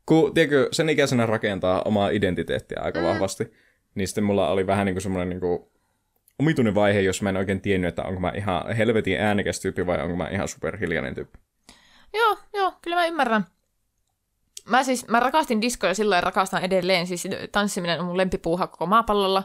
[0.06, 3.06] kun tiedätkö, sen ikäisenä rakentaa omaa identiteettiä aika mm.
[3.06, 3.52] vahvasti,
[3.94, 5.72] niin sitten mulla oli vähän niinku semmoinen niinku,
[6.38, 10.02] omituinen vaihe, jos mä en oikein tiennyt, että onko mä ihan helvetin äänekäs tyyppi vai
[10.02, 11.38] onko mä ihan superhiljainen tyyppi.
[12.14, 13.46] Joo, joo, kyllä mä ymmärrän.
[14.68, 18.86] Mä siis, mä rakastin diskoja silloin ja rakastan edelleen, siis tanssiminen on mun lempipuuha koko
[18.86, 19.44] maapallolla.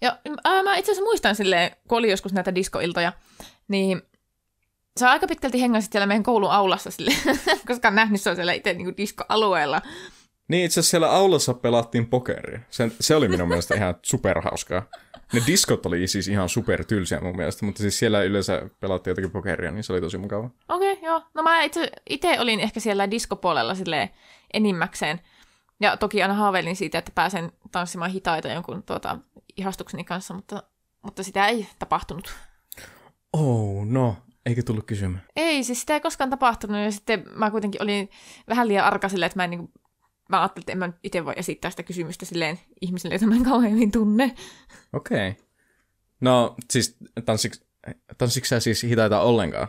[0.00, 3.12] Ja ää, mä itse asiassa muistan silleen, kun oli joskus näitä diskoiltoja,
[3.68, 4.02] niin
[4.96, 7.12] se on aika pitkälti hengasit siellä meidän koulun aulassa sille,
[7.68, 9.82] koska nähnyt se on siellä itse niin diskoalueella.
[10.48, 12.60] Niin, itse asiassa siellä aulassa pelattiin pokeria.
[12.70, 14.82] Se, se oli minun mielestä ihan superhauskaa.
[15.32, 19.30] Ne diskot oli siis ihan super tylsiä mun mielestä, mutta siis siellä yleensä pelattiin jotakin
[19.30, 20.50] pokeria, niin se oli tosi mukava.
[20.68, 21.22] Okei, okay, joo.
[21.34, 24.10] No mä itse, itse olin ehkä siellä diskopuolella sille
[24.52, 25.20] enimmäkseen.
[25.80, 29.18] Ja toki aina haaveilin siitä, että pääsen tanssimaan hitaita jonkun tuota,
[29.56, 30.62] ihastukseni kanssa, mutta,
[31.02, 32.34] mutta sitä ei tapahtunut.
[33.32, 34.16] Oh, no.
[34.46, 35.22] Eikö tullut kysymään?
[35.36, 38.10] Ei, siis sitä ei koskaan tapahtunut ja sitten mä kuitenkin olin
[38.48, 39.72] vähän liian arka sille, että mä en niin
[40.28, 43.44] mä ajattelin, että en mä itse voi esittää sitä kysymystä silleen ihmiselle, jota mä en
[43.44, 44.34] kauhean hyvin tunne.
[44.92, 45.28] Okei.
[45.28, 45.44] Okay.
[46.20, 47.64] No, siis tanssiks,
[48.18, 49.68] tanssiks sä siis hitaita ollenkaan?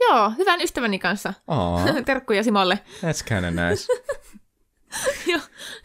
[0.00, 1.34] Joo, hyvän ystäväni kanssa.
[2.06, 2.78] Terkkuja Simolle.
[3.02, 3.86] that's kinda nice.
[5.32, 5.40] joo,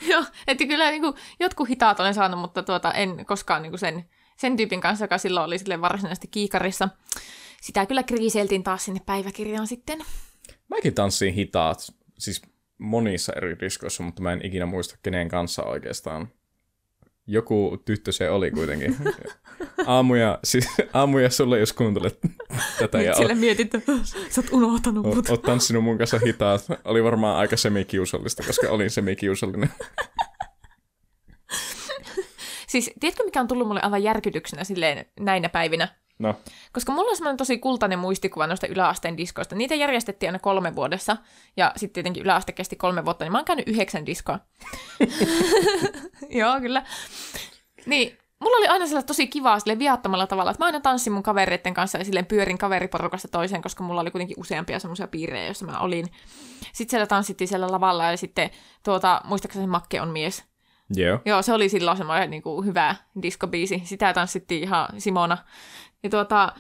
[0.08, 3.80] joo, että kyllä niin kuin, jotkut hitaat olen saanut, mutta tuota, en koskaan niin kuin
[3.80, 4.06] sen,
[4.38, 6.90] sen tyypin kanssa, joka silloin oli sille varsinaisesti kiikarissa.
[7.62, 10.00] Sitä kyllä kriiseltiin taas sinne päiväkirjaan sitten.
[10.70, 12.42] Mäkin tanssin hitaat, siis
[12.78, 16.28] monissa eri diskoissa, mutta mä en ikinä muista kenen kanssa oikeastaan.
[17.28, 18.98] Joku tyttö se oli kuitenkin.
[19.86, 22.20] Aamuja, siis aamuja sulle, jos kuuntelet
[22.80, 23.72] tätä ja Nyt sille mietit,
[24.30, 25.16] sä oot unohtanut mut.
[25.16, 26.66] oot, oot tanssinut mun kanssa hitaat.
[26.86, 29.70] Oli varmaan aika semikiusallista, koska olin semikiusallinen.
[32.68, 35.88] Siis, tiedätkö mikä on tullut mulle aivan järkytyksenä silleen näinä päivinä?
[36.22, 36.36] No,
[36.74, 39.56] Koska mulla on semmoinen tosi kultainen muistikuva noista yläasteen diskoista.
[39.56, 41.18] Niitä järjestettiin aina kolme vuodessa,
[41.58, 44.40] ja sitten tietenkin yläaste kesti kolme vuotta, niin mä oon käynyt yhdeksän diskoa.
[46.40, 46.86] Joo, kyllä.
[47.86, 51.24] Niin, mulla oli aina sellaista tosi kivaa sille viattomalla tavalla, että mä aina tanssin mun
[51.24, 55.66] kavereiden kanssa ja silleen pyörin kaveriporukasta toiseen, koska mulla oli kuitenkin useampia semmoisia piirejä, joissa
[55.66, 56.08] mä olin.
[56.74, 58.50] Sitten siellä tanssittiin siellä lavalla ja sitten
[58.84, 60.44] tuota, muistaakseni Makke on mies.
[60.90, 61.20] joo.
[61.26, 63.82] Joo, se oli silloin semmoinen niin kuin, hyvä diskobiisi.
[63.86, 65.38] Sitä tanssittiin ihan Simona.
[66.04, 66.56] Ja tuota,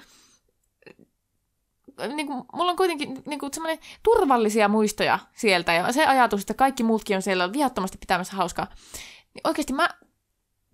[2.15, 5.73] niin kuin, mulla on kuitenkin niin kuin, semmoinen turvallisia muistoja sieltä.
[5.73, 8.67] Ja se ajatus, että kaikki muutkin on siellä viattomasti pitämässä hauskaa.
[9.33, 9.89] Niin oikeasti mä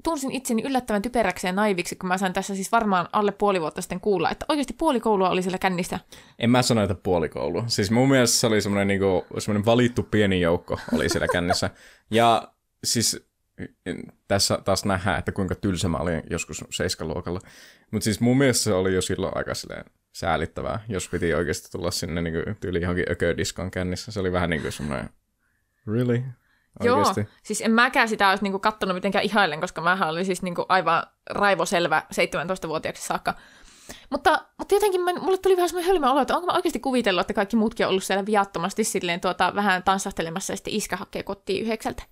[0.04, 3.82] tunsin itseni yllättävän typeräksi ja naiviksi, kun mä sain tässä siis varmaan alle puoli vuotta
[3.82, 6.00] sitten kuulla, että oikeasti puoli koulua oli siellä kännissä.
[6.40, 7.64] En mä sano, että puolikoulu.
[7.68, 11.70] Siis mun mielestä se oli semmoinen, niinku, semmoinen valittu pieni joukko oli siellä kännissä.
[12.12, 12.54] Ja
[12.84, 13.28] siis
[14.28, 17.40] tässä taas nähdään, että kuinka tylsä mä olin joskus seiskaluokalla.
[17.92, 21.92] Mutta siis mun mielestä se oli jo silloin aika silleen säälittävää, jos piti oikeasti tulla
[21.92, 24.12] sinne niinku, tyyli johonkin öködiskon kännissä.
[24.12, 25.10] Se oli vähän niin kuin semmoinen,
[25.88, 26.24] really?
[26.80, 27.22] Oikeasti?
[27.22, 30.66] Joo, siis en mäkään sitä olisi niinku kattonut mitenkään ihailen, koska mä olin siis niinku
[30.70, 33.34] aivan raivoselvä 17-vuotiaaksi saakka.
[34.10, 37.22] Mutta, mutta jotenkin mä, mulle tuli vähän semmoinen hölmö olo, että onko mä oikeasti kuvitellut,
[37.22, 41.24] että kaikki muutkin on ollut siellä viattomasti silleen tuota, vähän tanssahtelemassa ja sitten iskä hakee
[41.24, 42.04] kotiin yhdeksältä.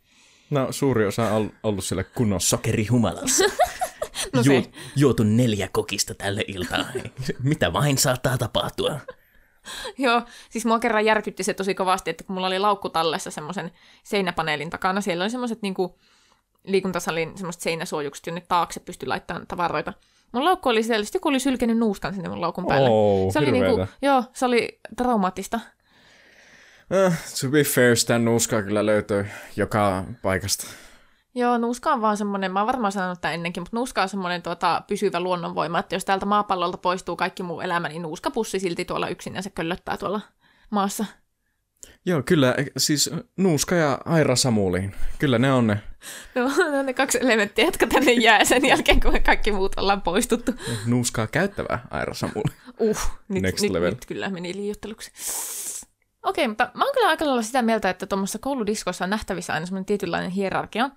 [0.49, 2.49] No suuri osa on ollut siellä kunnossa.
[2.49, 3.43] Sokeri humalassa.
[4.33, 4.41] No.
[4.45, 4.63] Juo,
[4.95, 6.85] juotu neljä kokista tälle iltaan.
[7.43, 8.99] Mitä vain saattaa tapahtua.
[9.97, 13.71] Joo, siis mua kerran järkytti se tosi kovasti, että kun mulla oli laukku tallessa semmoisen
[14.03, 15.99] seinäpaneelin takana, siellä oli semmoiset niinku
[16.63, 19.93] liikuntasalin semmoiset seinäsuojukset, jonne taakse pystyi laittamaan tavaroita.
[20.31, 22.89] Mun laukku oli siellä, sitten joku oli sylkenyt nuuskan sinne mun laukun päälle.
[22.89, 25.59] Oh, se oli niinku, joo, se oli traumaattista.
[27.07, 30.67] Uh, to be fair, sitä nuuskaa kyllä löytyy joka paikasta.
[31.35, 34.41] Joo, nuuska on vaan semmoinen, mä oon varmaan sanonut tämän ennenkin, mutta nuuska on semmoinen
[34.41, 39.07] tuota, pysyvä luonnonvoima, että jos täältä maapallolta poistuu kaikki muu elämä, niin nuuskapussi silti tuolla
[39.07, 40.21] yksin ja se köllöttää tuolla
[40.69, 41.05] maassa.
[42.05, 44.95] Joo, kyllä, siis Nuuska ja Aira Samuliin.
[45.19, 45.81] Kyllä ne on ne.
[46.35, 49.77] Joo, ne on ne kaksi elementtiä, jotka tänne jää sen jälkeen, kun me kaikki muut
[49.77, 50.51] ollaan poistuttu.
[50.85, 52.53] Nuuskaa käyttävä Aira Samuli.
[52.79, 53.89] Uh, nyt, Next nyt, level.
[53.89, 55.11] nyt kyllä meni liioitteluksi.
[56.25, 59.65] Okei, mutta mä oon kyllä aika lailla sitä mieltä, että tuommoissa kouludiskossa on nähtävissä aina
[59.65, 60.89] semmoinen tietynlainen hierarkia,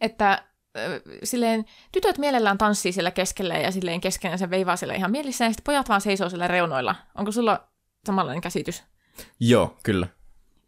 [0.00, 0.42] että
[0.78, 5.48] ö, silleen tytöt mielellään tanssii siellä keskellä ja silleen kesken se veivaa siellä ihan mielissään,
[5.48, 6.94] ja sitten pojat vaan seisoo siellä reunoilla.
[7.14, 7.68] Onko sulla
[8.06, 8.82] samanlainen käsitys?
[9.40, 10.06] Joo, kyllä.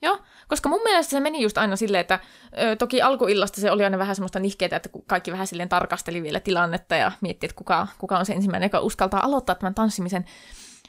[0.02, 2.20] Joo, koska mun mielestä se meni just aina silleen, että
[2.62, 6.40] ö, toki alkuillasta se oli aina vähän semmoista nihkeetä, että kaikki vähän silleen tarkasteli vielä
[6.40, 10.24] tilannetta ja mietti, että kuka, kuka on se ensimmäinen, joka uskaltaa aloittaa tämän tanssimisen.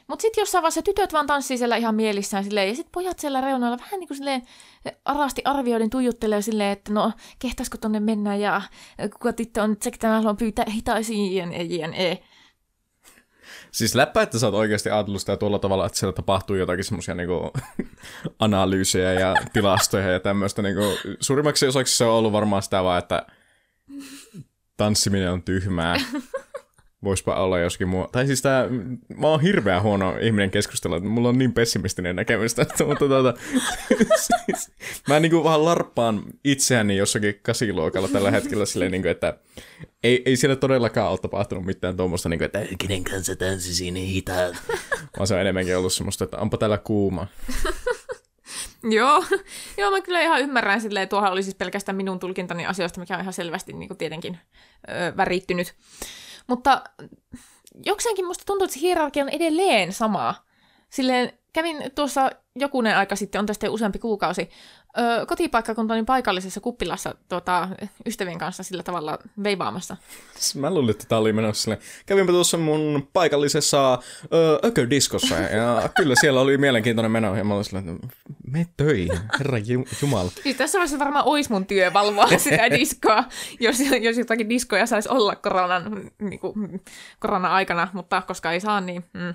[0.06, 3.40] Mutta sitten jossain vaiheessa tytöt vaan tanssii siellä ihan mielissään silleen, ja sitten pojat siellä
[3.40, 4.42] reunoilla vähän niin kuin silleen
[5.04, 8.62] arasti arvioiden tuijuttelee silleen, että no kehtäisikö tonne mennä ja
[9.12, 12.22] kuka tyttö on nyt se, ketä mä haluan pyytää hitaisiin, jne, jne.
[13.70, 17.14] Siis läppä, että sä oot oikeasti ajatellut sitä tuolla tavalla, että siellä tapahtuu jotakin semmoisia
[17.14, 17.50] niinku
[18.38, 20.62] analyysejä ja tilastoja ja tämmöistä.
[20.62, 20.82] Niinku,
[21.20, 23.26] suurimmaksi osaksi se on ollut varmaan sitä vaan, että
[24.76, 25.96] tanssiminen on tyhmää.
[27.04, 28.08] Voispa olla joskin muu.
[28.12, 28.68] Tai siis tää,
[29.16, 33.34] mä oon hirveän huono ihminen keskustella, että mulla on niin pessimistinen näkemys tästä, mutta tuota,
[34.16, 34.70] siis,
[35.08, 39.38] mä niinku vähän larppaan itseäni jossakin kasiluokalla tällä hetkellä silleen, niinku, että
[40.04, 44.54] ei, ei siellä todellakaan ole tapahtunut mitään tuommoista, niinku, että Kenen kanssa tanssisin hitaat?
[45.16, 47.26] vaan se on enemmänkin ollut semmoista, että onpa täällä kuuma.
[48.90, 49.24] Joo,
[49.78, 53.20] joo, mä kyllä ihan ymmärrän silleen, tuohan oli siis pelkästään minun tulkintani asioista, mikä on
[53.20, 54.38] ihan selvästi niin kuin tietenkin
[54.88, 55.74] ö, värittynyt.
[56.46, 56.84] Mutta
[57.86, 60.34] jokseenkin musta tuntuu, että se hierarkia on edelleen sama.
[60.90, 64.50] Silleen kävin tuossa jokunen aika sitten, on tästä jo useampi kuukausi,
[64.98, 67.68] ö, kotipaikkakuntani paikallisessa kuppilassa tota,
[68.06, 69.96] ystävien kanssa sillä tavalla veivaamassa.
[70.54, 71.82] Mä luulin, että tää oli menossa silleen.
[72.06, 73.92] Kävinpä tuossa mun paikallisessa
[74.32, 78.06] ö, öködiskossa ja kyllä siellä oli mielenkiintoinen meno ja mä olin silleen, että
[78.50, 80.30] me töihin, herra ju- jumala.
[80.42, 83.24] Siis tässä vaiheessa varmaan olisi mun työ valvoa sitä diskoa,
[83.60, 86.82] jos, jos jotakin diskoja saisi olla koronan, niin kuin,
[87.20, 89.04] korona-aikana, mutta koska ei saa, niin...
[89.12, 89.34] Mm.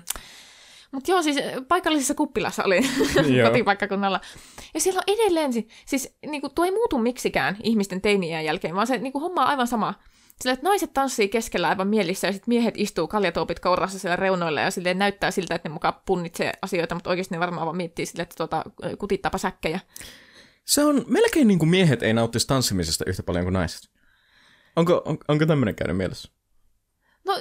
[0.92, 1.36] Mutta joo, siis
[1.68, 2.80] paikallisessa kuppilassa oli
[3.48, 4.20] kotipaikkakunnalla.
[4.74, 8.74] Ja siellä on edelleen, si- siis niin kuin, tuo ei muutu miksikään ihmisten teiniän jälkeen,
[8.74, 9.94] vaan se niin kuin, homma on aivan sama.
[10.40, 14.60] Sillä, että naiset tanssii keskellä aivan mielissä ja sitten miehet istuu kaljatoopit kourassa siellä reunoilla
[14.60, 18.06] ja silleen näyttää siltä, että ne mukaan punnitsee asioita, mutta oikeasti ne varmaan vaan miettii
[18.06, 18.64] silleen, että tuota,
[18.98, 19.80] kutittaapa säkkejä.
[20.64, 23.90] Se on melkein niin kuin miehet ei nauttisi tanssimisesta yhtä paljon kuin naiset.
[24.76, 26.32] Onko, on, onko tämmöinen käynyt mielessä?
[27.24, 27.34] No,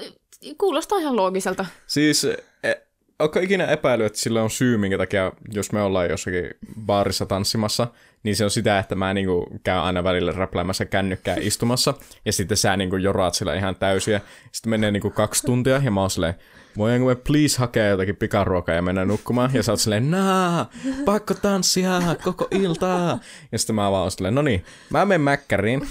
[0.58, 1.66] kuulostaa ihan loogiselta.
[1.88, 2.24] Siis,
[2.64, 2.74] e,
[3.20, 6.50] onko ikinä epäily, että sillä on syy, minkä takia, jos me ollaan jossakin
[6.86, 7.88] baarissa tanssimassa,
[8.24, 11.94] niin se on sitä, että mä niinku käyn aina välillä räpläämässä kännykkää istumassa,
[12.26, 14.22] ja sitten sä niinku joraat sillä ihan täysiä.
[14.52, 16.36] Sitten menee niinku kaksi tuntia, ja mä oon silleen,
[16.78, 19.52] voidaanko me please hakea jotakin pikaruokaa ja mennä nukkumaan?
[19.54, 20.70] Ja sä oot silleen, naa,
[21.06, 23.20] pakko tanssia koko iltaa.
[23.52, 25.88] Ja sitten mä vaan oon silleen, no niin, mä menen mäkkäriin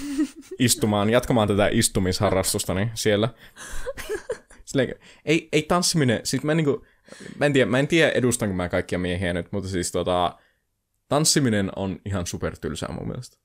[0.59, 3.29] istumaan, jatkamaan tätä istumisharrastustani siellä.
[4.64, 6.87] Silleen, ei, ei tanssiminen, siis mä, niinku,
[7.38, 10.38] mä, en tiedä, mä en tiedä edustanko mä kaikkia miehiä nyt, mutta siis tota,
[11.09, 13.37] tanssiminen on ihan supertylsää mun mielestä.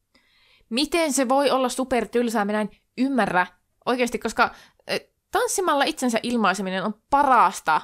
[0.70, 3.48] Miten se voi olla supertylsää, minä en ymmärrä
[3.86, 4.44] oikeasti, koska
[4.92, 5.00] äh,
[5.32, 7.82] tanssimalla itsensä ilmaiseminen on parasta.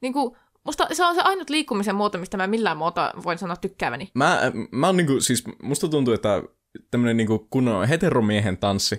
[0.00, 3.56] Niin kuin, musta se on se ainut liikkumisen muoto, mistä mä millään muuta voin sanoa
[3.56, 4.10] tykkääväni.
[4.14, 6.42] Mä, mä oon niinku, siis musta tuntuu, että
[6.90, 8.96] tämmönen niinku kunnon heteromiehen tanssi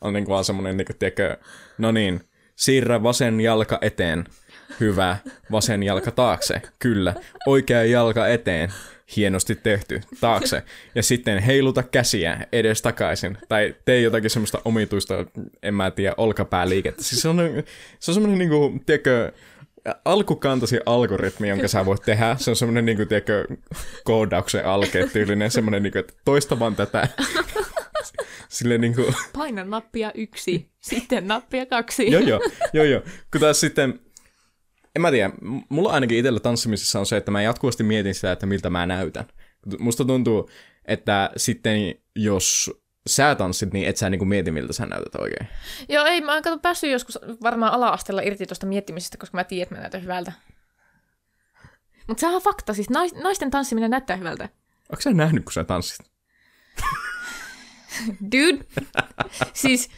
[0.00, 1.36] on niinku vaan semmonen niinku, tiedätkö,
[1.78, 2.20] no niin,
[2.56, 4.24] siirrä vasen jalka eteen,
[4.80, 5.16] hyvä,
[5.52, 7.14] vasen jalka taakse, kyllä,
[7.46, 8.72] oikea jalka eteen,
[9.16, 10.62] hienosti tehty, taakse,
[10.94, 15.14] ja sitten heiluta käsiä edes takaisin, tai tee jotakin semmoista omituista,
[15.62, 17.02] en mä tiedä, olkapääliikettä.
[17.04, 17.36] Siis se on,
[17.98, 19.32] se on semmoinen niinku, tiedätkö,
[20.04, 22.36] alkukantasi algoritmi, jonka sä voit tehdä.
[22.38, 23.46] Se on semmoinen, niin kuin, tiedätkö,
[24.04, 27.08] koodauksen alkeet tyylinen, semmoinen, niin kuin, että toista vaan tätä.
[28.48, 32.10] Silleen niin kuin, Paina nappia yksi, sitten nappia kaksi.
[32.10, 32.40] joo joo,
[32.72, 33.02] joo joo.
[33.32, 34.00] Kun taas sitten,
[34.96, 35.30] en mä tiedä,
[35.68, 39.24] mulla ainakin itsellä tanssimisessa on se, että mä jatkuvasti mietin sitä, että miltä mä näytän.
[39.78, 40.50] Musta tuntuu,
[40.84, 42.70] että sitten jos
[43.06, 45.48] sä tanssit, niin et sä niinku mieti, miltä sä näytät oikein.
[45.88, 49.62] Joo, ei, mä oon kato päässyt joskus varmaan ala-asteella irti tuosta miettimisestä, koska mä tiedän,
[49.62, 50.32] että mä näytän hyvältä.
[52.06, 54.48] Mutta sehän on fakta, siis nais, naisten tanssiminen näyttää hyvältä.
[54.90, 56.10] Onko sä nähnyt, kun sä tanssit?
[58.32, 58.64] Dude.
[59.52, 59.90] siis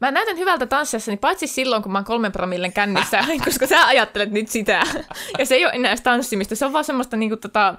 [0.00, 4.30] mä näytän hyvältä tanssiessani, paitsi silloin, kun mä oon kolmen promillen kännissä, koska sä ajattelet
[4.30, 4.82] nyt sitä.
[5.38, 7.74] Ja se ei ole enää tanssimista, se on vaan semmoista niinku tota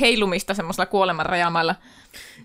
[0.00, 1.74] heilumista semmoisella kuoleman rajamailla.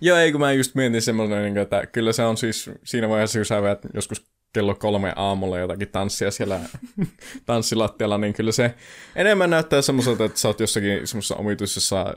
[0.01, 3.39] Joo, ei kun mä just mietin semmoinen, niin että kyllä se on siis siinä vaiheessa,
[3.39, 6.59] kun sä veät joskus kello kolme aamulla jotakin tanssia siellä
[7.45, 8.73] tanssilattialla, niin kyllä se
[9.15, 12.15] enemmän näyttää semmoiselta, että sä oot jossakin semmoisessa omituisessa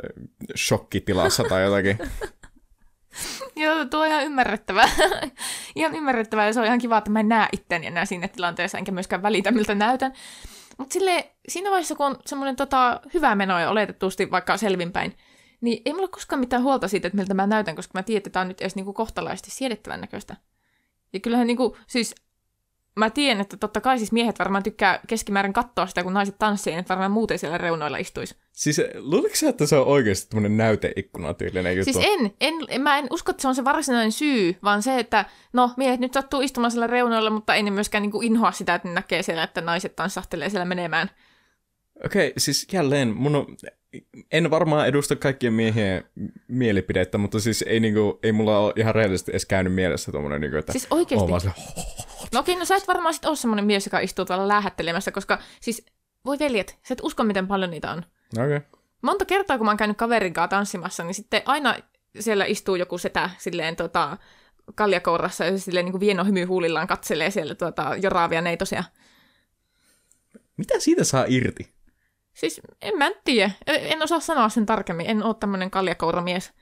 [0.56, 1.98] shokkitilassa tai jotakin.
[3.56, 4.88] Joo, tuo on ihan ymmärrettävää.
[5.76, 8.78] ihan ymmärrettävää ja se on ihan kiva, että mä en näe itteni enää siinä tilanteessa,
[8.78, 10.12] enkä myöskään välitä, miltä näytän.
[10.78, 15.16] Mutta sille siinä vaiheessa, kun on semmoinen tota, hyvä meno ja oletetusti vaikka selvinpäin,
[15.60, 18.30] niin ei mulla koskaan mitään huolta siitä, että miltä mä näytän, koska mä tiedän, että
[18.30, 20.36] tämä on nyt edes niinku kohtalaisesti siedettävän näköistä.
[21.12, 22.14] Ja kyllähän niinku, siis
[22.98, 26.70] mä tiedän, että totta kai siis miehet varmaan tykkää keskimäärin katsoa sitä, kun naiset tanssii,
[26.70, 28.36] niin että varmaan muuten siellä reunoilla istuisi.
[28.52, 31.92] Siis luuletko sä, että se on oikeasti tämmöinen näyteikkuna tyylinen juttu?
[31.92, 34.98] Siis en, en, en, mä en usko, että se on se varsinainen syy, vaan se,
[34.98, 38.52] että no miehet nyt sattuu istumaan siellä reunoilla, mutta ei ne myöskään niin kuin inhoa
[38.52, 41.10] sitä, että ne näkee siellä, että naiset tanssahtelee siellä menemään.
[42.04, 43.46] Okei, okay, siis jälleen, mun on,
[44.32, 46.04] en varmaan edusta kaikkien miehien
[46.48, 50.56] mielipidettä, mutta siis ei, niinku, ei mulla ole ihan rehellisesti edes käynyt mielessä tommonen, niinku,
[50.56, 51.30] että Siis oikeesti.
[51.30, 51.50] vaan se,
[52.32, 55.38] No okei, no sä et varmaan sit ole semmoinen mies, joka istuu tuolla lähettelemässä, koska
[55.60, 55.86] siis
[56.24, 57.98] voi veljet, sä et usko, miten paljon niitä on.
[58.38, 58.56] okei.
[58.56, 58.60] Okay.
[59.02, 61.76] Monta kertaa, kun mä oon käynyt kaverin kanssa tanssimassa, niin sitten aina
[62.20, 64.16] siellä istuu joku setä silleen tota,
[64.74, 68.84] kaljakourassa ja se silleen niin kuin vieno hymy huulillaan katselee siellä tuota, joraavia neitosia.
[70.56, 71.77] Mitä siitä saa irti?
[72.38, 73.50] Siis en mä tiedä.
[73.66, 75.10] En osaa sanoa sen tarkemmin.
[75.10, 76.52] En ole tämmöinen kaljakouramies.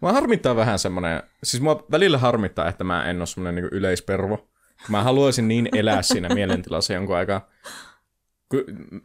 [0.00, 4.48] Mua harmittaa vähän semmonen, siis mua välillä harmittaa, että mä en ole semmonen niinku yleispervo.
[4.88, 7.48] Mä haluaisin niin elää siinä mielentilassa jonkun aikaa.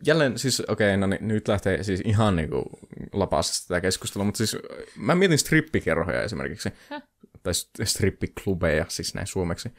[0.05, 2.69] Jälleen siis, okei, okay, no niin, nyt lähtee siis ihan niinku
[3.13, 4.57] lapasesta tätä keskustelua, mutta siis
[4.95, 7.03] mä mietin strippikerhoja esimerkiksi, Häh?
[7.43, 9.69] tai st- strippiklubeja siis näin suomeksi,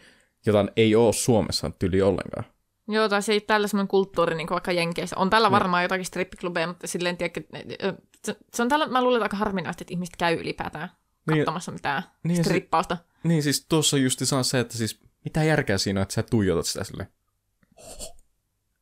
[0.46, 2.44] jota ei ole Suomessa tyli ollenkaan.
[2.90, 5.16] Joo, tai se ei tällä semmoinen kulttuuri, niin kuin vaikka Jenkeissä.
[5.18, 7.40] On täällä varmaan jotakin strippiklubeja, mutta silleen, tiedätkö,
[7.84, 10.90] ö, Se, se on tällä, mä luulen, että aika harvinaista, että ihmiset käy ylipäätään
[11.26, 12.96] Niin, katsomassa mitään niin ja se- strippausta.
[13.22, 16.66] Niin siis tuossa just saa se, että siis mitä järkeä siinä on, että sä tuijotat
[16.66, 17.08] sitä silleen.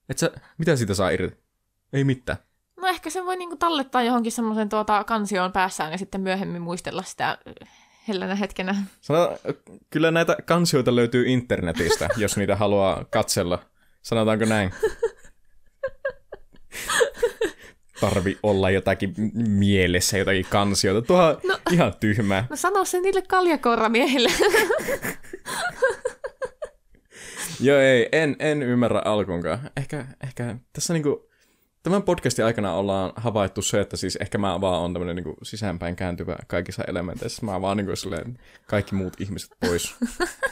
[0.09, 1.37] Et sä, mitä siitä saa irti?
[1.93, 2.39] Ei mitään.
[2.81, 7.03] No ehkä se voi niinku tallettaa johonkin semmoisen tuota, kansioon päässään ja sitten myöhemmin muistella
[7.03, 7.39] sitä
[8.09, 8.75] hellänä hetkenä.
[9.01, 9.39] Sano,
[9.91, 13.59] kyllä näitä kansioita löytyy internetistä, jos niitä haluaa katsella.
[14.09, 14.71] Sanotaanko näin?
[18.01, 21.07] Tarvi olla jotakin mielessä, jotakin kansioita.
[21.07, 21.59] Tuo on no.
[21.73, 22.47] ihan tyhmää.
[22.51, 24.29] No sano se niille kaljakouramiehille.
[27.61, 29.71] Joo, ei, en, en ymmärrä alkuunkaan.
[29.77, 31.29] Ehkä, ehkä tässä niinku,
[31.83, 35.97] tämän podcastin aikana ollaan havaittu se, että siis ehkä mä vaan on tämmönen niinku sisäänpäin
[35.97, 37.47] kääntyvä kaikissa elementeissä.
[37.47, 39.95] Mä vaan niinku silleen kaikki muut ihmiset pois.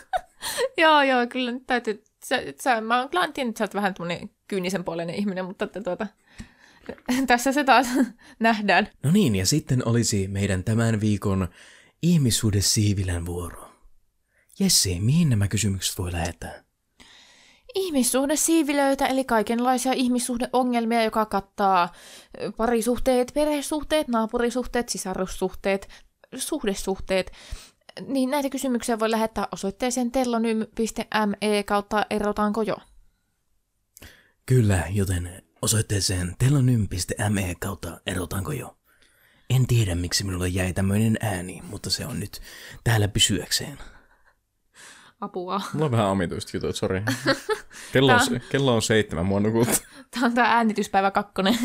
[0.83, 2.03] joo, joo, kyllä nyt täytyy...
[2.27, 6.07] Sä, sä, mä oon että sä oot vähän tämmönen kyynisen puoleinen ihminen, mutta että tuota,
[7.27, 7.87] tässä se taas
[8.39, 8.89] nähdään.
[9.03, 11.49] No niin, ja sitten olisi meidän tämän viikon
[12.03, 13.69] ihmissuhde Siivilän vuoro.
[14.59, 16.65] Jesse, mihin nämä kysymykset voi lähettää?
[17.75, 21.93] Ihmissuhdesiivilöitä, eli kaikenlaisia ihmissuhdeongelmia, joka kattaa
[22.57, 25.89] parisuhteet, perhesuhteet, naapurisuhteet, sisarussuhteet,
[26.37, 27.33] suhdesuhteet.
[28.07, 32.77] Niin näitä kysymyksiä voi lähettää osoitteeseen tellonym.me kautta erotaanko jo.
[34.47, 38.77] Kyllä, joten osoitteeseen telonym.me kautta erotaanko jo.
[39.51, 42.41] En tiedä, miksi minulle jäi tämmöinen ääni, mutta se on nyt
[42.85, 43.09] täällä
[45.21, 45.61] Apua.
[45.73, 47.03] Mulla on vähän omituista jutut, sori.
[47.93, 49.69] Kello on, se- kello on seitsemän, mua nukut.
[50.11, 51.59] Tämä on tämä äänityspäivä kakkonen.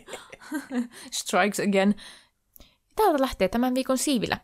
[1.12, 1.94] Strikes again.
[2.96, 4.38] Täältä lähtee tämän viikon siivilä.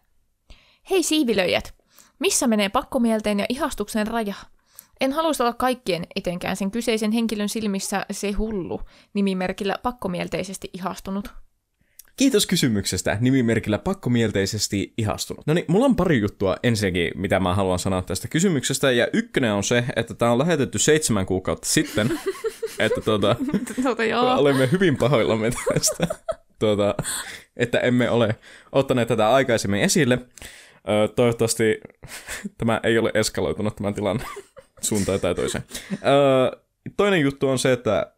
[0.91, 1.75] Hei siivilöijät!
[2.19, 4.35] Missä menee pakkomielteen ja ihastuksen raja?
[5.01, 8.81] En haluaisi olla kaikkien, etenkään sen kyseisen henkilön silmissä se hullu,
[9.15, 11.29] nimimerkillä pakkomielteisesti ihastunut.
[12.17, 15.47] Kiitos kysymyksestä, nimimerkillä pakkomielteisesti ihastunut.
[15.47, 19.53] No niin, mulla on pari juttua ensinnäkin, mitä mä haluan sanoa tästä kysymyksestä, ja ykkönen
[19.53, 22.21] on se, että tää on lähetetty seitsemän kuukautta sitten,
[22.79, 23.37] että tuota,
[23.83, 24.35] Tuota joo.
[24.39, 26.09] olemme hyvin pahoillamme tästä,
[26.59, 26.95] tuota,
[27.57, 28.35] että emme ole
[28.73, 30.19] ottaneet tätä aikaisemmin esille.
[31.17, 31.81] Toivottavasti
[32.59, 34.25] tämä ei ole eskaloitunut tämän tilanne
[34.81, 35.65] suuntaan tai toiseen.
[36.97, 38.13] Toinen juttu on se, että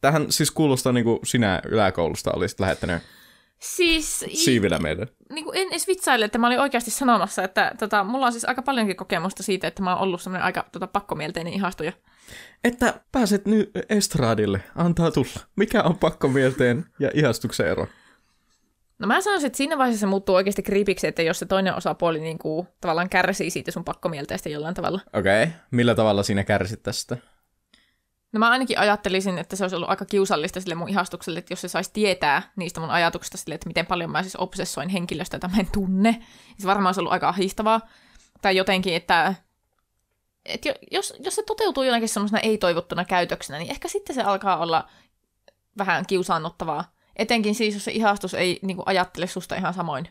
[0.00, 3.02] tähän siis kuulostaa niin kuin sinä yläkoulusta olisit lähettänyt
[3.58, 5.06] Siis siivilä meille.
[5.32, 8.44] niin kuin en edes vitsaile, että mä olin oikeasti sanomassa, että tota, mulla on siis
[8.44, 11.92] aika paljonkin kokemusta siitä, että mä oon ollut semmoinen aika tota, pakkomielteinen ihastuja.
[12.64, 15.40] Että pääset nyt estradille, antaa tulla.
[15.56, 17.86] Mikä on pakkomielteen ja ihastuksen ero?
[18.98, 22.20] No mä sanoisin, että siinä vaiheessa se muuttuu oikeasti kriipiksi, että jos se toinen osapuoli
[22.20, 25.00] niin kuin, tavallaan kärsii siitä sun pakkomielteestä jollain tavalla.
[25.12, 25.54] Okei, okay.
[25.70, 27.16] millä tavalla sinä kärsit tästä?
[28.32, 31.60] No mä ainakin ajattelisin, että se olisi ollut aika kiusallista sille mun ihastukselle, että jos
[31.60, 35.48] se saisi tietää niistä mun ajatuksista sille, että miten paljon mä siis obsessoin henkilöstä, jota
[35.48, 36.24] mä en tunne.
[36.58, 37.80] Se varmaan olisi ollut aika ahdistavaa.
[38.42, 39.34] Tai jotenkin, että,
[40.44, 44.56] että jo- jos, jos se toteutuu jonakin semmoisena ei-toivottuna käytöksenä, niin ehkä sitten se alkaa
[44.56, 44.88] olla
[45.78, 46.97] vähän kiusaannuttavaa.
[47.18, 50.08] Etenkin siis, jos se ihastus ei niin kuin, ajattele susta ihan samoin.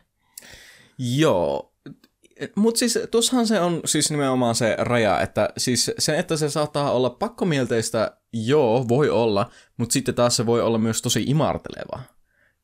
[0.98, 1.74] Joo,
[2.54, 6.92] mutta siis tuossahan se on siis nimenomaan se raja, että siis se, että se saattaa
[6.92, 12.00] olla pakkomielteistä, joo, voi olla, mutta sitten taas se voi olla myös tosi imarteleva.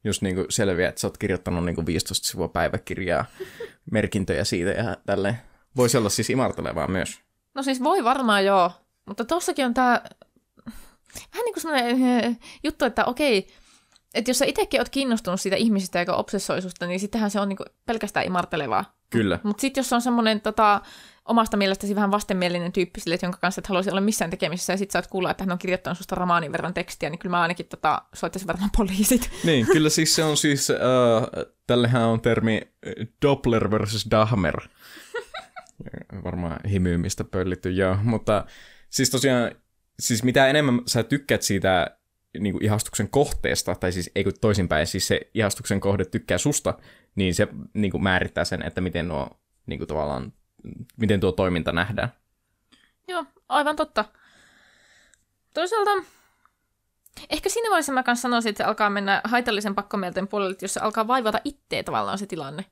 [0.04, 3.24] Just niin kuin selviää, että sä oot kirjoittanut niin kuin 15 sivua päiväkirjaa,
[3.90, 5.38] merkintöjä siitä ja tälleen.
[5.76, 7.20] Voisi olla siis imartelevaa myös.
[7.54, 8.70] No siis voi varmaan joo,
[9.06, 10.10] mutta tossakin on tää
[11.14, 13.46] vähän niin kuin sellainen juttu, että okei,
[14.14, 17.48] että jos sä itsekin oot kiinnostunut siitä ihmisestä, joka obsessoi susta, niin sittenhän se on
[17.48, 18.96] niin kuin pelkästään imartelevaa.
[19.10, 19.38] Kyllä.
[19.42, 20.80] Mutta sitten jos on semmoinen tota,
[21.24, 24.76] omasta mielestäsi vähän vastenmielinen tyyppi sille, että jonka kanssa et haluaisi olla missään tekemisissä, ja
[24.76, 27.66] sitten saat kuulla, että hän on kirjoittanut susta romaanin verran tekstiä, niin kyllä mä ainakin
[27.66, 29.30] tota, soittaisin varmaan poliisit.
[29.44, 30.76] Niin, kyllä siis se on siis, äh,
[31.66, 32.92] tällehän on termi äh,
[33.22, 34.60] Doppler versus Dahmer.
[36.24, 37.96] Varmaan himyymistä pöllitty, joo.
[38.02, 38.44] Mutta
[38.90, 39.50] siis tosiaan,
[40.00, 41.98] siis mitä enemmän sä tykkäät siitä
[42.38, 46.74] niin kuin ihastuksen kohteesta, tai siis ei kun toisinpäin, siis se ihastuksen kohde tykkää susta,
[47.14, 49.28] niin se niin kuin määrittää sen, että miten nuo
[49.66, 50.32] niin kuin tavallaan,
[50.96, 52.12] miten tuo toiminta nähdään.
[53.08, 54.04] Joo, aivan totta.
[55.54, 55.90] Toisaalta
[57.30, 60.80] ehkä siinä vaiheessa mä kanssa sanoisin, että se alkaa mennä haitallisen pakkomielten puolelle, jos se
[60.80, 62.64] alkaa vaivata itteä tavallaan se tilanne.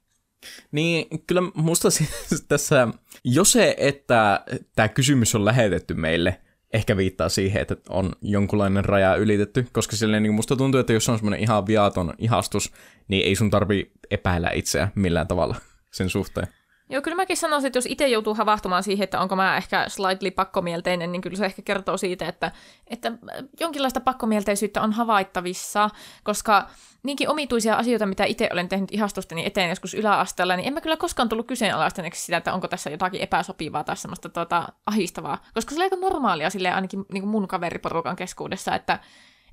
[0.73, 2.11] Niin, kyllä musta siis
[2.49, 2.89] tässä,
[3.25, 4.45] jo se, että
[4.77, 6.41] tämä kysymys on lähetetty meille,
[6.73, 11.09] ehkä viittaa siihen, että on jonkunlainen raja ylitetty, koska silleen niin musta tuntuu, että jos
[11.09, 12.73] on semmoinen ihan viaton ihastus,
[13.09, 15.57] niin ei sun tarvi epäillä itseä millään tavalla
[15.91, 16.49] sen suhteen.
[16.93, 20.31] Joo, kyllä mäkin sanoisin, että jos itse joutuu havahtumaan siihen, että onko mä ehkä slightly
[20.31, 22.53] pakkomielteinen, niin kyllä se ehkä kertoo siitä, että,
[22.87, 23.13] että
[23.61, 25.91] jonkinlaista pakkomielteisyyttä on havaittavissa,
[26.25, 26.69] koska
[27.03, 30.97] niinkin omituisia asioita, mitä itse olen tehnyt ihastusteni eteen joskus yläasteella, niin en mä kyllä
[30.97, 35.77] koskaan tullut kyseenalaistaneeksi sitä, että onko tässä jotakin epäsopivaa tai semmoista tuota, ahistavaa, koska se
[35.77, 38.99] oli aika normaalia sille ainakin niin kuin mun kaveriporukan keskuudessa, että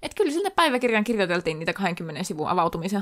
[0.02, 3.02] et kyllä sinne päiväkirjaan kirjoiteltiin niitä 20 sivun avautumisia.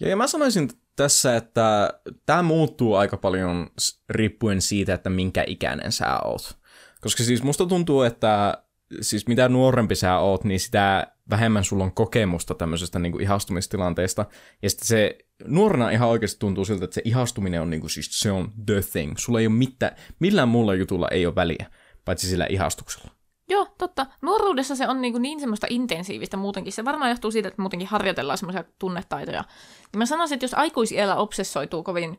[0.00, 1.90] Ja, ja mä sanoisin tässä, että
[2.26, 3.70] tämä muuttuu aika paljon
[4.10, 6.58] riippuen siitä, että minkä ikäinen sä oot.
[7.00, 8.62] Koska siis musta tuntuu, että
[9.00, 14.26] siis mitä nuorempi sä oot, niin sitä vähemmän sulla on kokemusta tämmöisestä niin kuin ihastumistilanteesta.
[14.62, 18.20] Ja sitten se nuorena ihan oikeasti tuntuu siltä, että se ihastuminen on niin kuin, siis
[18.20, 19.16] se on the thing.
[19.16, 21.66] Sulla ei ole mitään, millään muulla jutulla ei ole väliä,
[22.04, 23.11] paitsi sillä ihastuksella.
[23.48, 24.06] Joo, totta.
[24.22, 26.72] Nuoruudessa se on niin, kuin niin semmoista intensiivistä muutenkin.
[26.72, 29.44] Se varmaan johtuu siitä, että muutenkin harjoitellaan semmoisia tunnetaitoja.
[29.92, 32.18] Ja mä sanoisin, että jos aikuisiellä obsessoituu kovin,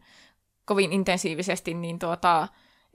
[0.65, 2.47] kovin intensiivisesti, niin tuota,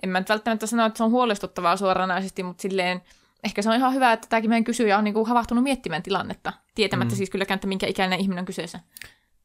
[0.02, 3.02] en mä nyt välttämättä sano, että se on huolestuttavaa suoranaisesti, mutta silleen
[3.44, 6.52] ehkä se on ihan hyvä, että tämäkin meidän kysyjä on niin kuin havahtunut miettimään tilannetta,
[6.74, 7.16] tietämättä mm.
[7.16, 8.80] siis kylläkään, että minkä ikäinen ihminen on kyseessä.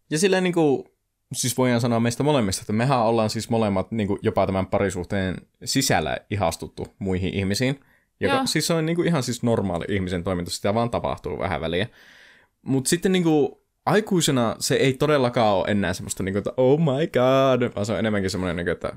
[0.10, 0.84] Ja silleen niin kuin,
[1.34, 5.36] siis voidaan sanoa meistä molemmista, että mehän ollaan siis molemmat niin kuin jopa tämän parisuhteen
[5.64, 7.80] sisällä ihastuttu muihin ihmisiin.
[8.24, 8.46] Joka, Joo.
[8.46, 11.88] siis se on niin kuin ihan siis normaali ihmisen toiminta, sitä vaan tapahtuu vähän väliä.
[12.62, 13.50] Mutta sitten niin kuin,
[13.86, 17.94] aikuisena se ei todellakaan ole enää semmoista, niin kuin, että oh my god, vaan se
[17.94, 18.94] on enemmänkin semmoinen, niin kuin, että